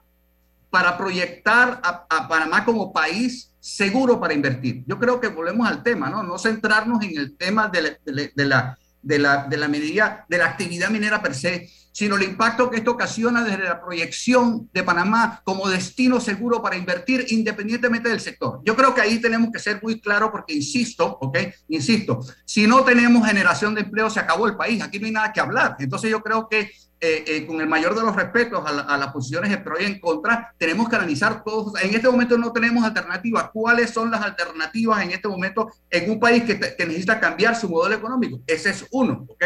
[0.70, 4.84] para proyectar a, a, Panamá como país seguro para invertir.
[4.86, 6.22] Yo creo que volvemos al tema, ¿no?
[6.22, 10.38] No centrarnos en el tema de la, de la, de la, de la minería, de
[10.38, 14.82] la actividad minera per se, sino el impacto que esto ocasiona desde la proyección de
[14.82, 18.60] Panamá como destino seguro para invertir independientemente del sector.
[18.64, 21.38] Yo creo que ahí tenemos que ser muy claros porque, insisto, ¿ok?
[21.68, 25.32] Insisto, si no tenemos generación de empleo, se acabó el país, aquí no hay nada
[25.32, 25.76] que hablar.
[25.78, 26.62] Entonces yo creo que
[27.00, 29.80] eh, eh, con el mayor de los respetos a, la, a, las posiciones de pro
[29.80, 31.80] y en contra, tenemos que analizar todos.
[31.80, 33.50] En este momento no tenemos alternativas.
[33.52, 37.68] ¿Cuáles son las alternativas en este momento en un país que, que necesita cambiar su
[37.68, 38.40] modelo económico?
[38.48, 39.44] Ese es uno, ¿ok?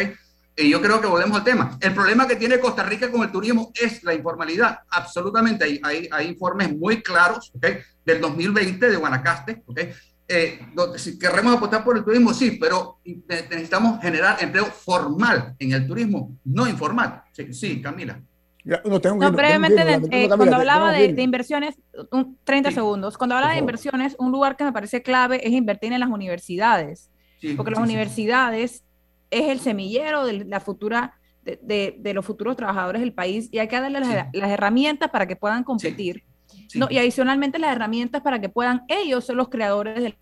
[0.58, 1.78] Y yo creo que volvemos al tema.
[1.80, 4.80] El problema que tiene Costa Rica con el turismo es la informalidad.
[4.90, 5.64] Absolutamente.
[5.64, 7.78] Hay, hay, hay informes muy claros ¿okay?
[8.04, 9.62] del 2020 de Guanacaste.
[9.66, 9.90] ¿okay?
[10.26, 15.72] Eh, donde, si queremos apostar por el turismo, sí, pero necesitamos generar empleo formal en
[15.72, 17.22] el turismo, no informal.
[17.32, 18.20] Sí, sí Camila.
[18.62, 21.76] Ya, no, tengo no, brevemente, de, eh, cuando hablaba de, de, inversiones,
[22.10, 22.74] un, 30 sí.
[22.74, 26.10] segundos, cuando hablaba de inversiones, un lugar que me parece clave es invertir en las
[26.10, 28.84] universidades, sí, porque las universidades
[29.30, 33.58] es el semillero de la futura, de, de, de, los futuros trabajadores del país y
[33.58, 34.10] hay que darle sí.
[34.12, 36.24] las, las, herramientas para que puedan competir.
[36.68, 36.78] Sí.
[36.78, 40.16] No, y adicionalmente las herramientas para que puedan ellos ser los creadores del...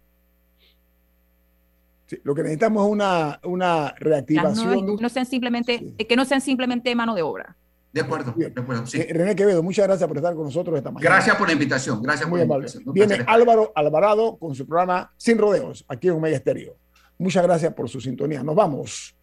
[2.06, 4.86] Sí, lo que necesitamos es una, una reactivación.
[4.86, 7.56] No, no sean simplemente, que no sean simplemente mano de obra.
[7.92, 9.00] De acuerdo, de acuerdo, sí.
[9.00, 11.14] Eh, René Quevedo, muchas gracias por estar con nosotros esta mañana.
[11.14, 12.68] Gracias por la invitación, gracias Muy por la amable.
[12.68, 12.92] invitación.
[12.92, 16.76] Viene Álvaro Alvarado con su programa Sin Rodeos, aquí en Omega Estéreo.
[17.18, 18.42] Muchas gracias por su sintonía.
[18.42, 19.14] Nos vamos.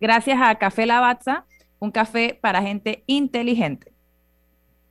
[0.00, 1.44] Gracias a Café Lavazza,
[1.78, 3.92] un café para gente inteligente.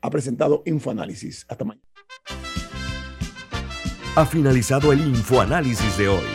[0.01, 1.45] Ha presentado Infoanálisis.
[1.49, 1.85] Hasta mañana.
[4.15, 6.25] Ha finalizado el Infoanálisis de hoy.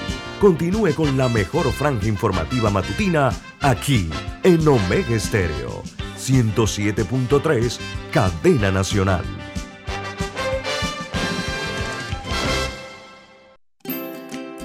[0.41, 4.11] Continúe con la mejor franja informativa matutina aquí
[4.43, 5.83] en Omega Estéreo
[6.23, 7.79] 107.3,
[8.13, 9.25] Cadena Nacional.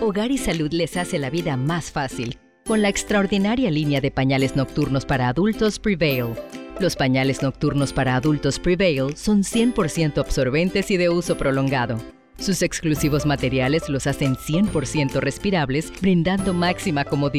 [0.07, 4.55] Hogar y Salud les hace la vida más fácil con la extraordinaria línea de pañales
[4.55, 6.27] nocturnos para adultos Prevail.
[6.79, 11.97] Los pañales nocturnos para adultos Prevail son 100% absorbentes y de uso prolongado.
[12.39, 17.33] Sus exclusivos materiales los hacen 100% respirables, brindando máxima comodidad